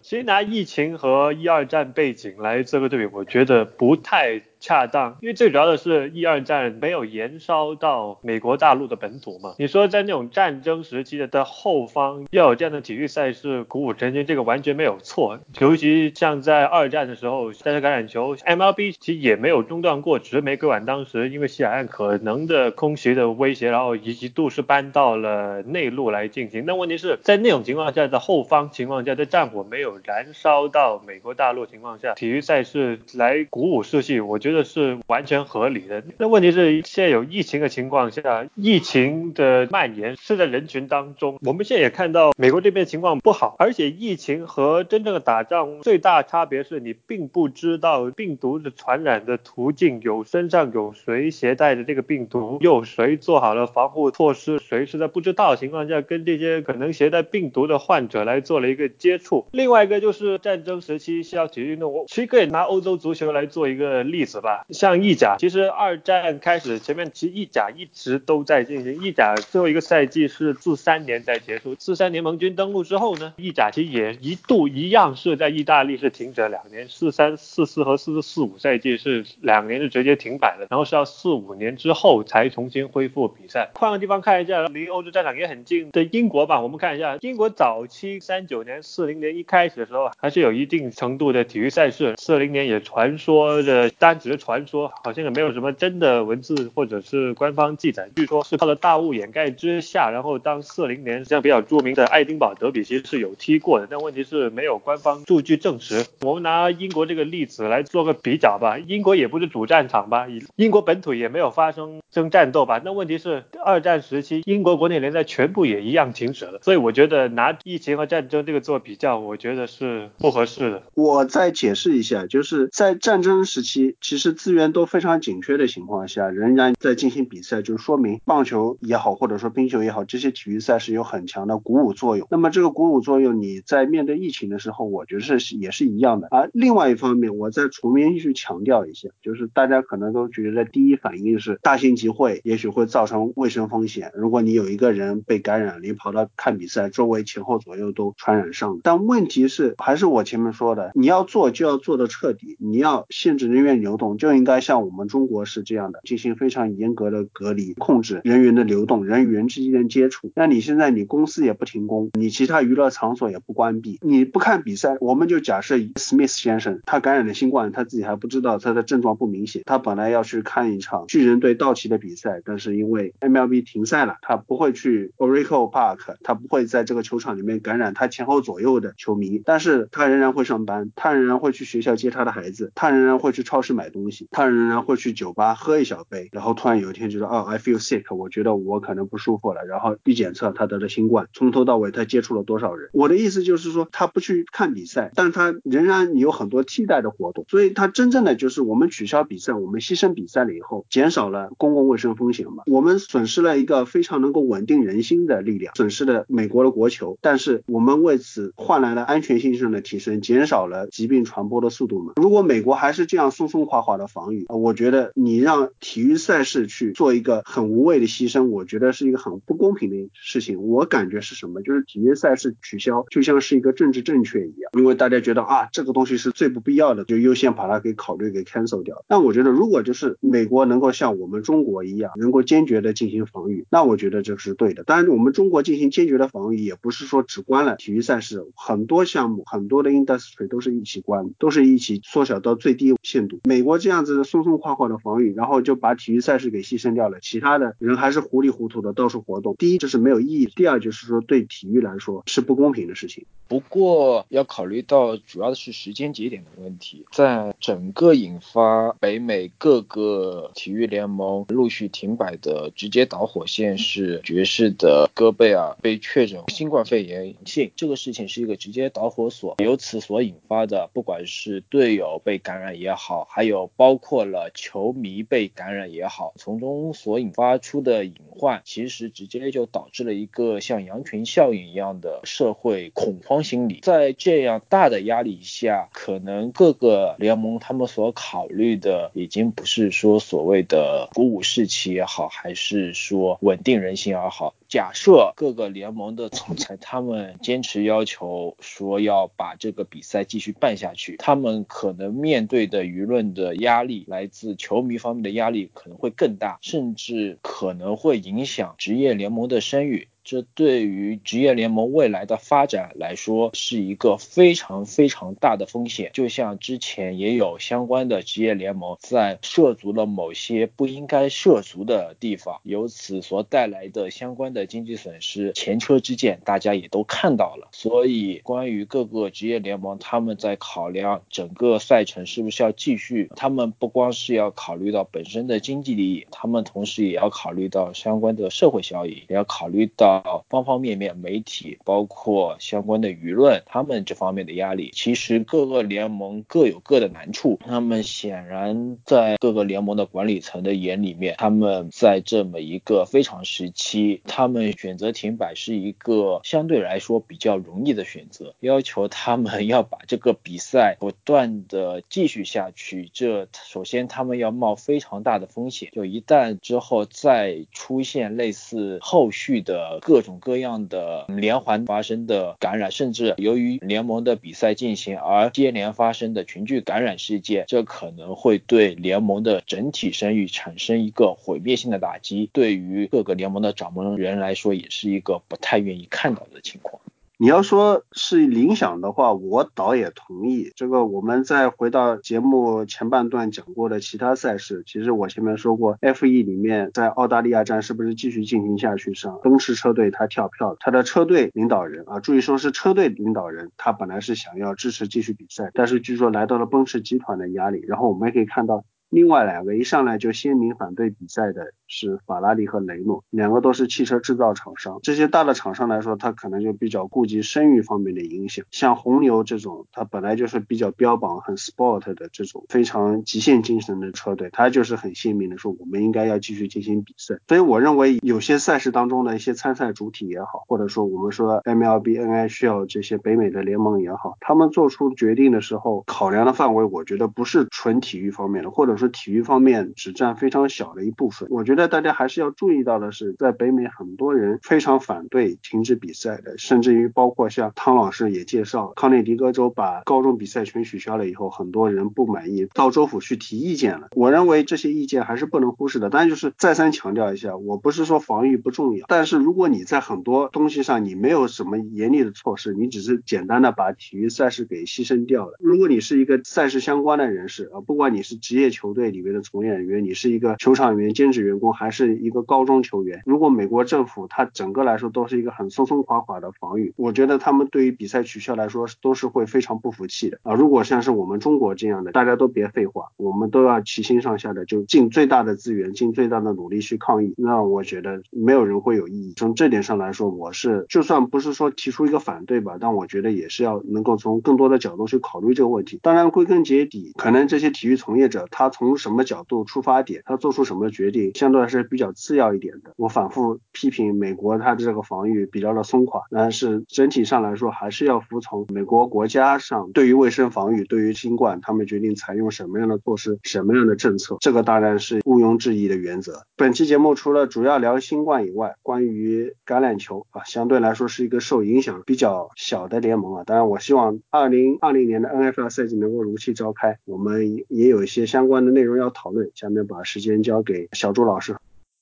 [0.00, 4.42] 其实拿疫情和一二战背景来这个对比，我觉得不太。
[4.60, 9.54] 恰当，因为最主要的是一二战没有延烧到美国大陆的本土嘛。
[9.58, 15.38] 你说在那种战争时期的的后方要有这样的体育赛事鼓舞人心，这个完全没有错。
[15.60, 26.64] 尤其像在二战的时候，赛车橄榄球 MLB 其实也没有中断过，只是玫瑰碗当时因为西海岸可能的空袭的威胁，然后一度是搬到了内陆来进行。
[26.66, 34.47] 那问题是在那种情况下的后方情况下，在战火没有燃烧到美国大陆情况下，体育赛事来鼓舞士气，我觉。
[34.48, 36.02] 觉得是完全合理的。
[36.16, 41.38] 那问题是现在有疫情的情况下，疫情的蔓延是在人群当中。
[41.42, 59.46] 我们现在也看到美国这边情况不好，而且疫情和真正的打仗最大差别是你并不知道病毒的传染的途径，有身上有谁携带的这个病毒，有谁做好了防护措施，谁是在不知道的情况下跟这些可能携带病毒的患者来做了一个接触。
[59.52, 64.37] 另外一个就是战争时期需要体育运动，我其实可以拿欧洲足球来做一个例子。
[64.40, 69.02] 吧，像意甲，其实二战开始前面，其实意甲一直都在进行。
[69.02, 83.70] 意甲最后一个赛季是四三年在结束，四三年盟军登陆之后呢，意甲其实也一度一样是在意大利是停止了两年，四三四四和四四四五赛季是两年是直接停摆了，然后是要四五年之后才重新恢复比赛。
[83.74, 94.27] 换个地方看一下，离欧洲战场也很近的英国吧，我们看一下英国早期三九年、四零年一开始的时候还是有一定程度的体育赛事，四零年也传说的单子。
[94.28, 98.10] 只是传说，好像也没有什么真的文字或者是官方记载。
[98.14, 106.04] 据说是靠着大雾掩盖之下，然后当四零年这样比较著名的爱丁堡德比其实是有踢过的，但问题是没有官方数据证实。
[106.20, 110.26] 我们拿英国这个例子来做个比较吧，英国也不是主战场吧，
[110.56, 112.82] 英国本土也没有发生争战斗吧。
[112.84, 120.82] 那问题是二战时期英国国内联赛全部也一样停止了，所以我觉得拿疫情和战争这个做比较，我觉得是不合适的。
[120.92, 132.28] 我再解释一下，就是在战争时期，其是资源都非常紧缺的情况下，仍然在进行比赛，就说明棒球也好，或者说冰球也好，这些体育赛事有很强的鼓舞作用。
[132.30, 136.28] 那么这个鼓舞作用，你在面对疫情的时候，我觉得是也是一样的。
[136.30, 144.10] 而另外一方面，我再重新去强调一下，就是大家可能都觉得第一反应是大型集会也许会造成卫生风险。
[144.14, 148.80] 如果你有一个人被感染，你跑到看比赛，周围前后左右都传染上。
[148.82, 160.32] 但问题是，还是我前面说的，你要做就要做的彻底，你要限制人员流动，就应该像我们中国是这样的，进行非常严格的隔离，控制人员的流动，人与人之间的接触。
[160.34, 192.90] 那你现在你公司也不停工，你其他娱乐场所也不关闭，你不看比赛，我们就假设 Smith 先生他感染了新冠，他自己还不知道，他的症状不明显，他本来要去看一场巨人队道奇的比赛，但是因为 MLB 停赛了，他不会去 Oracle Park，他不会在这个球场里面感染他前后左右的球迷，但是他仍然会上班，他仍然会去学校接他的孩子，他仍然会去超市买东西，东西他仍然会去酒吧喝一小杯，然后突然有一天觉得哦，I feel sick，我觉得我可能不舒服了，然后一检测他得了新冠，从头到尾他接触了多少人？
[192.92, 212.12] 我的意思就是说，他不去看比赛，但他仍然有很多替代的活动，所以他真正的就是我们取消比赛，我们牺牲比赛了以后，减少了公共卫生风险嘛，我们损失了一个非常能够稳定人心的力量，损失了美国的国球，但是我们为此换来了安全性上的提升，减少了疾病传播的速度嘛。
[212.16, 220.60] 如果美国还是这样松松垮垮的防御，我觉得你让体育赛事去做一个很无谓的牺牲，我觉得是一个很不公平的事情。
[220.62, 221.62] 我感觉是什么？
[221.62, 229.04] 就是体育赛事取消，就像是一个政治正确一样，因为大家觉得啊，这个东西是最不必要的，就优先把它给考虑给 cancel 掉。
[229.06, 234.82] 但我觉得，如果就是美国能够像我们中国一样，能够坚决的进行防御，那我觉得这是对的。
[234.84, 243.40] 当然，我们中国进行坚决的防御，也不是说只关了体育赛事，很多项目、很多的 industry 都是一起关，都是一起缩小到最低限度。
[243.44, 249.54] 美国这样子松松垮垮的防御，然后就把体育赛事给牺牲掉了，其他的人还是糊里糊涂的到处活动。
[249.56, 253.24] 第一，这是没有意义；第二，就是说对体育来说是不公平的事情。
[253.48, 294.54] 不过要考虑到主要的是时间节点的问题，在整个引发北美各个体育联盟陆续停摆的直接导火线是爵士的戈贝尔被确诊新冠肺炎阳性，这个事情是一个直接导火索，由此所引发的，不管是队友被感染也好，还有包括了球迷被感染也好，从中所引发出的隐患，其实直接就导致了一个像羊群效应一样的社会恐慌心理，在这样大的压力下，可能各个联盟他们所考虑的已经不是说所谓的鼓舞士气也好，还是说稳定人心也好。
[294.68, 310.08] 假设各个联盟的总裁他们坚持要求说要把这个比赛继续办下去，他们可能面对的舆论的压力，来自球迷方面的压力可能会更大，甚至可能会影响职业联盟的声誉。
[310.28, 316.10] 这对于职业联盟未来的发展来说是一个非常非常大的风险。
[316.12, 327.68] 就像之前也有相关的职业联盟在涉足了某些不应该涉足的地方，由此所带来的相关的经济损失，前车之鉴大家也都看到了。
[327.72, 340.17] 所以，关于各个职业联盟他们在考量整个赛程是不是要继续，他们不光是要考虑到本身的经济利益，他们同时也要考虑到相关的社会效益，也要考虑到。
[340.48, 347.58] 方方面面，媒体包括相关的舆论，他们这方面的压力，其实各个联盟各有各的难处。
[347.66, 358.54] 那么显然，在各个联盟的管理层的眼里面，他们在这么一个非常时期，他们选择停摆是一个相对来说比较容易的选择。
[358.60, 365.90] 要求他们 要把这个比赛不断的继续下去，这首先他们要冒非常大的风险。
[365.92, 369.98] 就一旦之后再出现类似后续的。
[370.08, 382.48] 各种各样的连环发生的感染，甚至由于联盟的比赛进行而接连发生的群聚感染事件，这可能会对联盟的整体声誉产生一个毁灭性的打击。
[382.54, 387.02] 对于各个联盟的掌门人来说，也是一个不太愿意看到的情况。
[387.40, 390.72] 你要说是影响的话，我倒也同意。
[390.74, 408.84] 这个我们再回到节目前半段讲过的其他赛事，其实我前面说过，F1 里面在澳大利亚站是不是继续进行下去上，奔驰车队他跳票，他的车队领导人啊，注意说是车队领导人，他本来是想要支持继续比赛，但是据说来到了奔驰集团的压力，然后我们也可以看到。
[409.10, 415.00] 另外两个一上来就鲜明反对比赛的是法拉利和雷诺，两个都是汽车制造厂商。
[415.02, 418.66] 这些大的厂商来说，他可能就比较顾及声誉方面的影响。
[418.70, 427.36] 像红牛这种，它本来就是比较标榜很 sport 的这种非常极限精神的车队，它就是很鲜明的说，我们应该要继续进行比赛。
[427.48, 438.97] 所以我认为有些赛事当中的一些参赛主体也好，或者说我们说 MLB、NHL 这些北美的联盟也好，他们做出决定的时候，考量的范围，我觉得不是纯体育方面的，或者。
[438.98, 454.08] 说体育方面只占非常小的一部分，我觉得大家还是要注意到的是，在北美很多人非常反对停止比赛的，甚至于包括像汤老师也介绍，康涅狄格州把高中比赛全取消了以后，很多人不满意，到州府去提意见了。
[454.16, 456.10] 我认为这些意见还是不能忽视的。
[456.10, 465.52] 当然，就是再三强调一下，我不是说防御不重要，但是如果你在很多东西上你没有什么严厉的措施，你只是简单的把体育赛事给牺牲掉了。
[465.60, 468.87] 如果你是一个赛事相关的人士啊，不管你是职业球。
[468.88, 473.20] 球队里面的从业人员，你是一个球场员、兼职员工，还是一个高中球员？
[473.26, 480.54] 如果美国政府它整个来说都是一个很松松垮垮的防御，我觉得他们对于比赛取消来说都是会非常不服气的啊！
[480.54, 489.34] 如果像是我们中国这样的，大家都别废话，我们都要齐心上下的就尽最大的资源、尽最大的努力去抗议，那我觉得没有人会有异议。
[489.36, 496.00] 从这点上来说，我是就算不是说提出一个反对吧，但我觉得也是要能够从更多的角度去考虑这个问题。
[496.02, 498.70] 当然，归根结底，可能这些体育从业者他。
[498.78, 502.92] 从什么角度出发点，他做出什么决定，相对来说比较次要一点的。
[502.96, 516.44] 我反复批评美国，它的这个防御比较的松垮，但是整体上来说还是要服从美国国家上对于卫生防御、对于新冠，他们决定采用什么样的措施、什么样的政策，这个当然是毋庸置疑的原则。
[516.56, 523.42] 本期节目除了主要聊新冠以外，关于橄榄球啊，相对来说是一个受影响比较小的联盟啊。
[523.44, 528.67] 当然，我希望二零二零年的 NFL 赛季能够如期召开，我们也有一些相关的。
[528.70, 531.56] 内容要讨论，下面把时间交给小朱老师。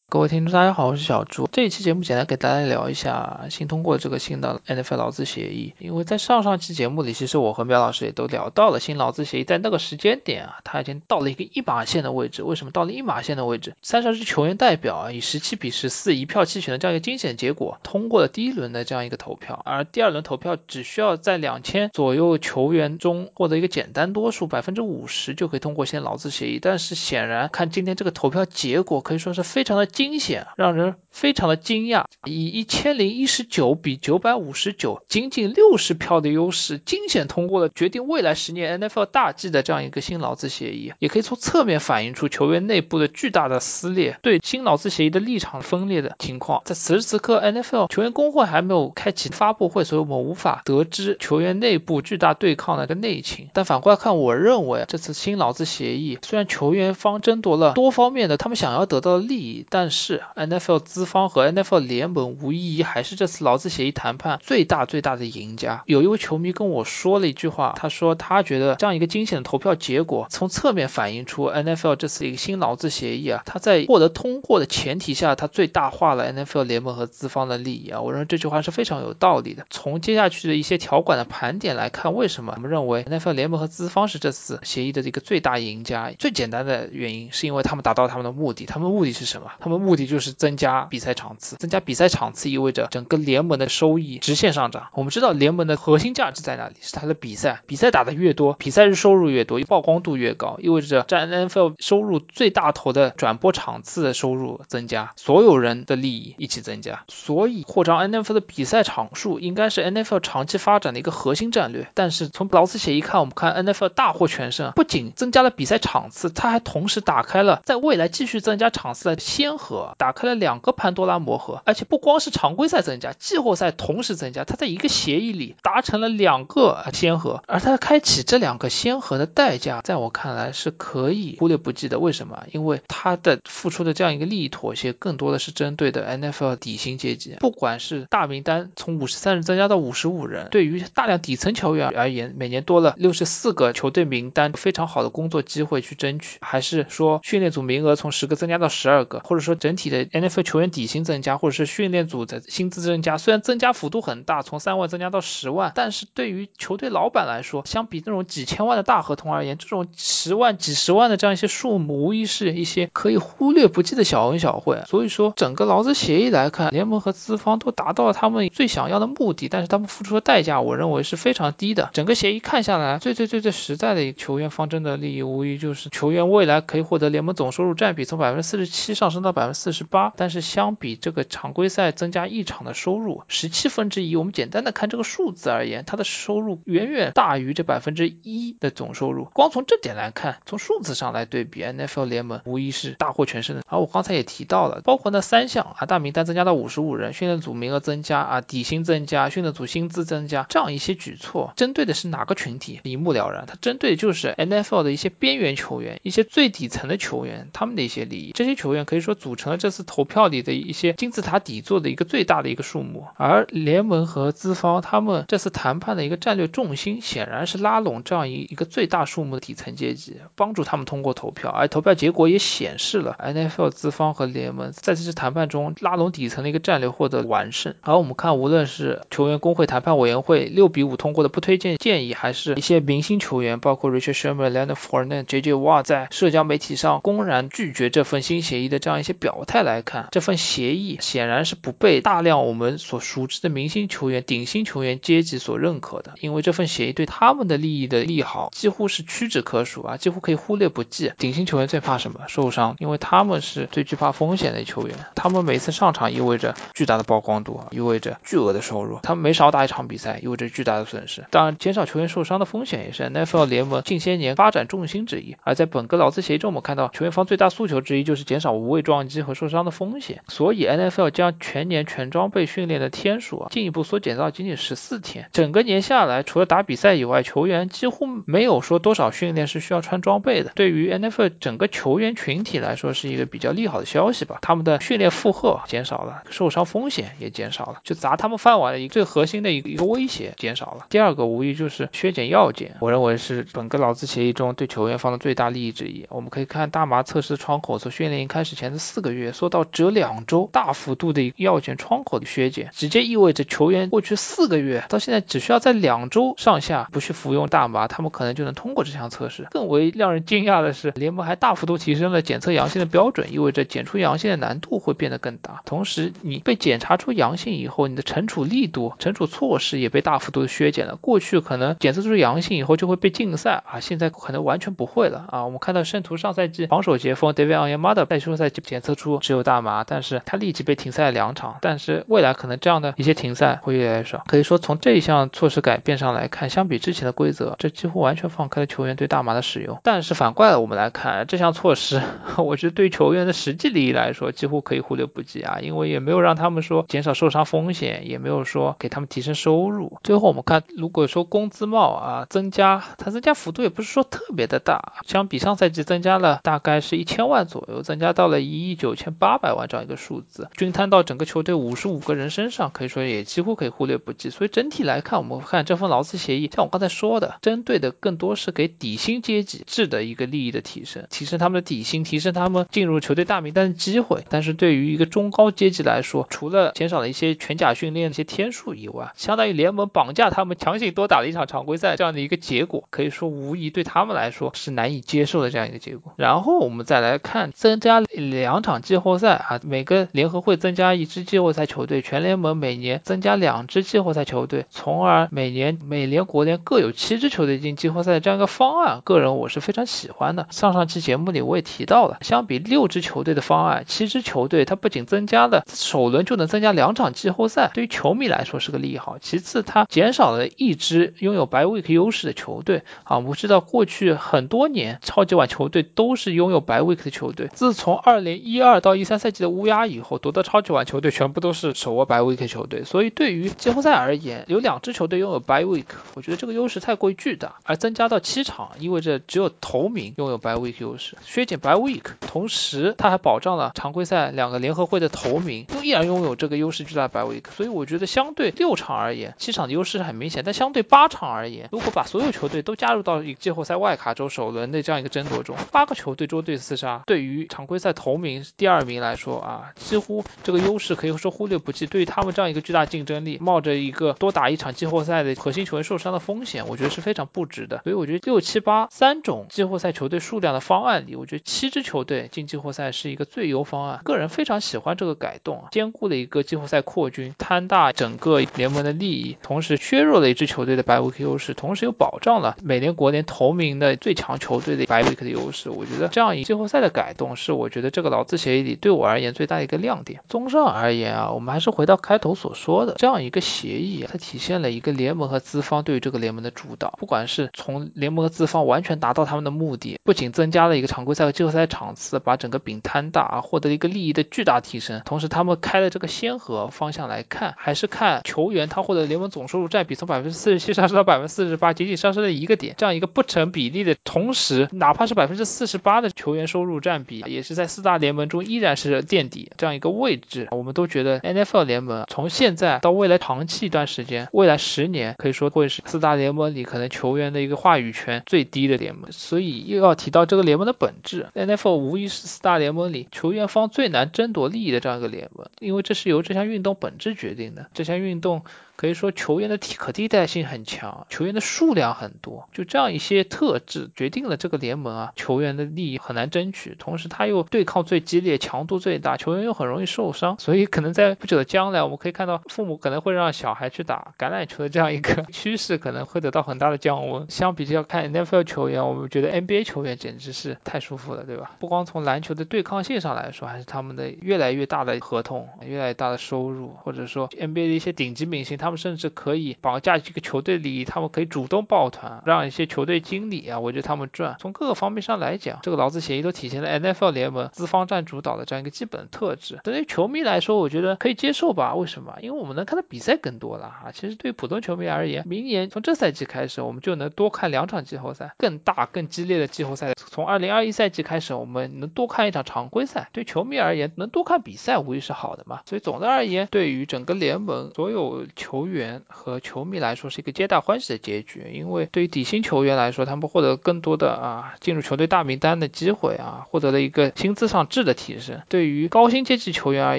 [0.09, 1.49] 各位听众，大家好，我是小朱。
[1.51, 5.75] 这一期节目简单给大家聊一下新通过这个新的 NFL 劳资协议。
[5.81, 12.45] 因为在上上期节目里，其实我和苗老师也都聊到了新劳资协议，在那个时间点啊，它已经到了一个一码线的位置。
[12.45, 13.75] 为什么到了一码线的位置？
[13.83, 19.61] 三十二支球员代表啊，以十七比十四一票弃权的这样一个惊险结果，通过了第一轮的这样一个投票。
[19.65, 26.61] 而第二轮投票只需要在两千左右球员中获得一个简单多数，百分之五十就可以通过新劳资协议。
[26.63, 30.47] 但是显然看今天这个投票结果，可以说是非常的惊险。
[30.57, 46.61] 让人非常的惊讶，以一千零一十九比九百五十九，仅仅六十票的优势，惊险通过了决定未来十年 NFL 大计的这样一个新劳资协议，也可以从侧面反映出球员内部的巨大的撕裂，对新劳资协议的立场分裂的情况。
[46.67, 53.49] 在此时此刻，NFL 球员工会还没有开启发布会，所以我们无法得知球员内部巨大对抗的一个内情。
[53.55, 65.85] 但反过来看，我认为这次新劳资协议虽然球员方争夺了多方面的他们想要得到的利益，但但是 NFL 资方和 NFL 联盟无疑还是这次劳资协议谈判最大最大的赢家。
[65.87, 78.01] 有一位球迷跟我说了一句话，他说他觉得这样一个惊险的投票结果，从侧面反映出 NFL 这次一个新劳资协议啊，他在获得通过的前提下，他最大化了 NFL 联盟和资方的利益啊。
[78.01, 79.67] 我认为这句话是非常有道理的。
[79.71, 86.11] 从接下去的一些条款的盘点来看，为什么我们认为 NFL 联盟和资方是这次协议的这个最大赢家？
[86.19, 89.53] 最简单的原因是因为他们达到他们的目的，他们的目的是什么？
[89.61, 94.89] 他们目的就是增加比赛场次，增加比赛场次意味着整个联盟的收益直线上涨。
[94.95, 96.75] 我们知道联盟的核心价值在哪里？
[96.81, 107.05] 是它的比赛，比赛打得越多，比赛日收入越多，曝光度越高，意味着占 NFL 收入最大头的转播场次的收入增加，所有人的利益一起增加。
[107.09, 111.89] 所以扩张 NFL 的比赛场数应该是 NFL 长期发展的一个核心战略。
[111.95, 119.66] 但是从劳资协议看，我们看 NFL 大获全胜，不仅增加了比赛场次，它还同时打开了在未来继续增加场次的先河。
[119.99, 131.99] 打开了两个潘多拉魔盒，而且不光是常规赛增加，季后赛同时增加，他在一个协议里达成了两个先河，而他开启这两个先河的代价，在我看来是可以忽略不计的。
[131.99, 132.45] 为什么？
[132.53, 164.83] 因为他的付出的这样一个利益妥协，更多的是针对的 NFL 底薪阶级，不管是大名单从五十三人增加到五十五人，对于大量底层球员而言，每年多了六十四个球队名单，非常好的工作机会去争取，还是说训练组名额从十个增加到十二个，或者说整体的 NFL 球员底薪增加，或者是训练组的薪资增加，虽然增加幅度很大，从三万增加到十万，但是对于球队老板来说，相比那种几千万的大合同而言，这种十万、几十万的这样一些数目，无疑是一些可以忽略不计的小恩小惠。
[164.87, 171.91] 所以说，整个劳资协议来看，联盟和资方都达到了他们最想要的目的，但是他们付出的代价，我认为是非常低的。
[171.93, 180.13] 整个协议看下来，最最最最实在的球员方针的利益，无疑就是球员未来可以获得联盟总收入占比从百分之四十七上升到百分之四十八。
[180.17, 189.25] 但是相比这个常规赛增加一场的收入十七分之一，我们简单的看这个数字而言，它的收入远远大于这百分之一的总收入。
[189.33, 193.63] 光从这点来看，从数字上来对比，NFL 联盟无疑是大获全胜的。
[193.67, 202.81] 而我刚才也提到了，包括那三项啊，大名单增加到五十五人，训练组名额增加啊，底薪增加，训练组薪资增加，这样一些举措，针对的是哪个群体？
[202.85, 208.33] 一目了然，它针对的就是 NFL 的一些边缘球员，一些最底层的球员，他们的一些利益。
[208.35, 213.07] 这些球员可以说组成了这次投票里的一些金字塔底座的一个最大的一个数目。
[213.17, 221.51] 而联盟和资方他们这次谈判的一个战略重心，显然是拉拢这样一一个最大数目的底层阶级，帮助他们通过投票。
[221.51, 227.75] 而投票结果也显示了 NFL 资方和联盟在这次谈判中拉拢底层的一个战略获得完胜。
[227.81, 235.53] 而我们看，无论是球员工会谈判委员会六比五通过的不推荐建议，还是一些明星球员，包括 Richard Sherman、Leonard Fournette、J.J.
[235.55, 251.13] Watt 在社交媒体上公然拒绝这份新协议的这样一些表态来看，这份协议显然是不被大量我们所熟知的明星球员、顶薪球员阶级所认可的，因为这份协议对他们的利益的利好几乎是屈指可数啊，几乎可以忽略不计。
[251.19, 252.21] 顶薪球员最怕什么？
[252.29, 261.25] 受伤，因为他们是最惧怕风险的球员，他们每次上场意味着巨大的曝光度，意味着巨额的收入，他们每少打一场比赛意味着巨大的损失。
[261.31, 265.37] 当然，减少球员受伤的风险也是 NFL 联盟近些年发展重心之一。
[265.43, 275.29] 而在本个劳资协议中，我们看到球员方最大诉求之一就是减少无谓撞击和受伤的风险，所以 NFL 将全年全装备训练的天数啊进一步缩减到仅仅十四天。
[275.33, 280.53] 整个年下来，除了打比赛以外，球员几乎没有说多少训练是需要穿装备的。
[280.55, 284.39] 对于 NFL 整个球员群体来说，是一个比较利好的消息吧。
[284.43, 290.87] 他们的训练负荷减少了，受伤风险也减少了，就砸他们饭碗的一个最核心的一个一个威胁减少了。
[290.91, 296.07] 第二个无疑就是削减药检，我认为是本个劳资协议中对球员方的最大利益之一。
[296.09, 309.49] 我们可以看大麻测试窗口从训练营开始前的四四个月缩到只有两周，大幅度的一个药检窗口的削减，直接意味着球员过去四个月到现在只需要在两周上下不去服用大麻，他们可能就能通过这项测试。
[309.51, 315.61] 更为让人惊讶的是，联盟还大幅度提升了检测阳性的标准，意味着检出阳性的难度会变得更大。
[315.67, 320.97] 同时，你被检查出阳性以后，你的惩处力度、惩处措施也被大幅度的削减了。
[320.97, 325.45] 过去可能检测出阳性以后就会被禁赛啊，现在可能完全不会了啊。
[325.45, 331.57] 我们看到圣徒上赛季防守截锋 David Onyemata 在休赛期检测测出只有大麻，但是他立即被停赛两场。
[331.61, 334.23] 但是未来可能这样的一些停赛会越来越少。
[334.29, 339.81] 可以说从这一项措施改变上来看，相比之前的规则，这几乎完全放开了球员对大麻的使用。
[339.83, 342.01] 但是反过来我们来看这项措施，
[342.39, 349.99] 我觉得对球员的实际利益来说几乎可以忽略不计啊，因为也没有让他们说减少受伤风险，也没有说给他们提升收入。
[350.05, 364.31] 最后我们看，如果说工资帽啊增加，它增加幅度也不是说特别的大，相比上赛季增加了大概是一千万左右，增加到了一亿九千八百万这样一个数字，均摊到整个球队五十五个人身上，可以说也几乎可以忽略不计。
[364.31, 374.25] 所以整体来看，我们看这份劳资协议，像我刚才说的，针对的更多是给底薪阶级制的一个利益的提升，提升他们的底薪，提升他们进入球队大名单的机会。
[374.29, 386.13] 但是对于一个中高阶级来说，除了减少了一些全甲训练的一些天数以外，相当于联盟绑架他们强行多打了一场常规赛这样的一个结果，可以说无疑对他们来说是难以接受的这样一个结果。
[386.17, 400.49] 然后我们再来看增加两场季后赛啊，每个联合会增加一支季后赛球队，全联盟每年增加两支季后赛球队，从而每年美联国联各有七支球队进季后赛的这样一个方案，个人我是非常喜欢的。
[400.51, 409.19] 上上期节目里我也提到了，相比六支球队的方案，七支球队它不仅增加了首轮就能增加两场季后赛，对于球迷来说是个利好。
[409.21, 413.19] 其次，它减少了一支拥有白 week 优势的球队啊。
[413.19, 422.85] 我们知道过去很多年超级碗球队都是拥有白 week 的球队，自从二零一一二到一三赛季的乌鸦以后，夺得超级碗球队全部都是手握白 week 球队。
[422.85, 425.85] 所以对于季后赛而言，有两支球队拥有白 week，
[426.15, 427.57] 我觉得这个优势太过于巨大。
[427.65, 437.43] 而增加到七场，意味着只有头名拥有白 week 优势，削减白 week，同时它还保障了常规赛两个联合会的头名都依然拥有这个优势巨大的白 week。
[437.55, 451.87] 所以我觉得相对六场而言，七场的优势很明显，但相对八场而言，如果把所有球队都加入到一个季后赛外卡周首轮的这样一个争夺中，八个球队捉对厮杀，对于常规赛头名第二名来说啊，几乎这个优势可以说忽略不计。
[451.87, 457.81] 对于他们这样一个巨大竞争力，冒着一个多打一场季后赛的核心球员受伤的风险，我觉得是非常不值的。
[457.85, 464.01] 所以我觉得六七八三种季后赛球队数量的方案里，我觉得七支球队进季后赛是一个最优方案。
[464.05, 475.71] 个人非常喜欢这个改动，兼顾了一个季后赛扩军，摊大整个联盟的利益，同时削弱了一支球队的白维克优势，同时又保障了美联国联头名的最强球队的白维克的优势。
[475.71, 480.21] 我觉得这样一季后赛的改动，是我觉得这个劳这协议里对我而言最大的一个亮点。
[480.29, 486.95] 综上而言啊，我们还是回到开头所说的，这样一个协议，它体现了一个联盟和资方对于这个联盟的主导。
[486.99, 510.49] 不管是从联盟和资方完全达到他们的目的，不仅增加了一个常规赛和季后赛场次，把整个饼摊大啊，获得一个利益的巨大提升，同时他们开的这个先河方向来看，还是看球员他获得联盟总收入占比从百分之四十七上升到百分之四十八，仅仅上升了一个点，这样一个不成比例的同时，哪怕是百分之四十八的球员收入占比，也是在四大联盟中依然是垫底这样一个位置。
[510.51, 519.13] 我们都觉得 NFL 联盟从现在到未来长期一段时间，未来十年可以说会是四大联盟里可能球员的一个话语权最低的联盟。
[519.13, 527.67] 所以又要提到这个联盟的本质，NFL 无疑是四大联盟里球员方最难争夺利益的这样一个联盟，因为这是由这项运动本质决定的。
[527.75, 528.43] 这项运动。
[528.77, 547.31] 可以说球员的替可替代性很强，球员的数量很多，就这样一些特质决定了这个联盟啊球员的利益很难争取，同时他又对抗最激烈，强度最大，球员又很容易受伤，所以可能在不久的将来，我们可以看到父母可能会让小孩去打橄榄球的这样一个 趋势可能会得到很大的降温。
[547.31, 551.53] 相比较看 NFL 球员，我们觉得 NBA 球员简直是太舒服了，对吧？
[551.59, 558.66] 不光从篮球的对抗性上来说，还是他们的越来越大的合同，越来越大的收入，或者说 NBA 的一些顶级明星他。
[558.67, 564.35] 他们甚至可以绑架这个球队利益，他们可以主动抱团，让一些球队经理啊围着他们转。
[564.41, 569.61] 从各个方面上来讲，这个劳资协议都体现了 NFL 联盟资方占主导的这样一个基本特质。
[569.63, 571.77] 对于球迷来说，我觉得可以接受吧？
[571.77, 572.17] 为什么？
[572.23, 573.93] 因为我们能看到比赛更多了啊。
[573.95, 579.95] 其实对于普通球迷而言，明年从这赛季开始，我们就能多看两场季后赛，更大、更激烈的季后赛。
[579.95, 583.11] 从二零二一赛季开始，我们能多看一场常规赛。
[583.13, 585.61] 对球迷而言，能多看比赛无疑是好的嘛。
[585.67, 588.56] 所以总的而言，对于整个联盟所有球。
[588.57, 598.41] 球员和球迷来说是一个皆大欢喜的结局，因为对于底薪球员来说，他们获得更多的啊进入球队大名单的机会啊，获得了一个薪资上质的提升。
[598.49, 599.99] 对于高薪阶级球员而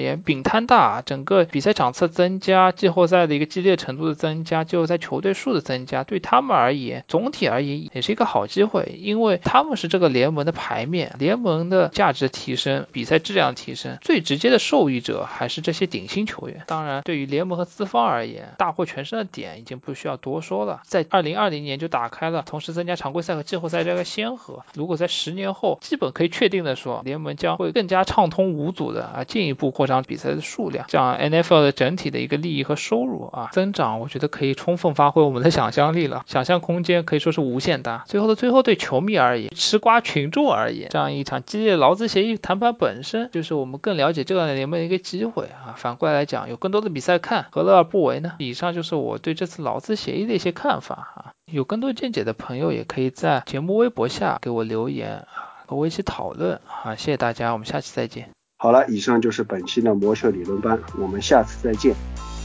[0.00, 16.64] 言，饼摊大，整个比赛场次增加，季后赛的一个激烈程度的增加，季后赛球队数的增加，对他们而言，总体而言也是一个好机会，因为他们是这个联盟的牌面，联盟的价值提升，比赛质量提升，最直接的受益者还是这些顶薪球员。
[16.66, 24.64] 当然，对于联盟和资方而言，大获全胜的点已经不需要多说了，在二零二零年就打开了，同时增加常规赛和季后赛这个先河。
[24.74, 38.04] 如果在十年后，基本可以确定的说，联盟将会更加畅通无阻的啊，进一步扩张比赛的数量，这样 NFL 的整体的一个利益和收入啊增长，我觉得可以充分发挥我们的想象力了，想象空间可以说是无限大。
[38.06, 45.74] 最后的最后，对球迷而言，吃瓜群众而言，这样一场激烈劳资协议谈判本身就是我们更了解这个联盟的一个机会啊。
[45.76, 48.32] 反过来讲，有更多的比赛看，何乐而不为呢？
[48.38, 58.30] 以上就是我对这次劳资协议的一些看法啊，有更多见解的朋友也可以在节目微博下给我留言啊，和我一起讨论啊，谢谢大家，我们下期再见。
[58.58, 62.37] 好了，以上就是本期的魔兽理论班，我们下次再见。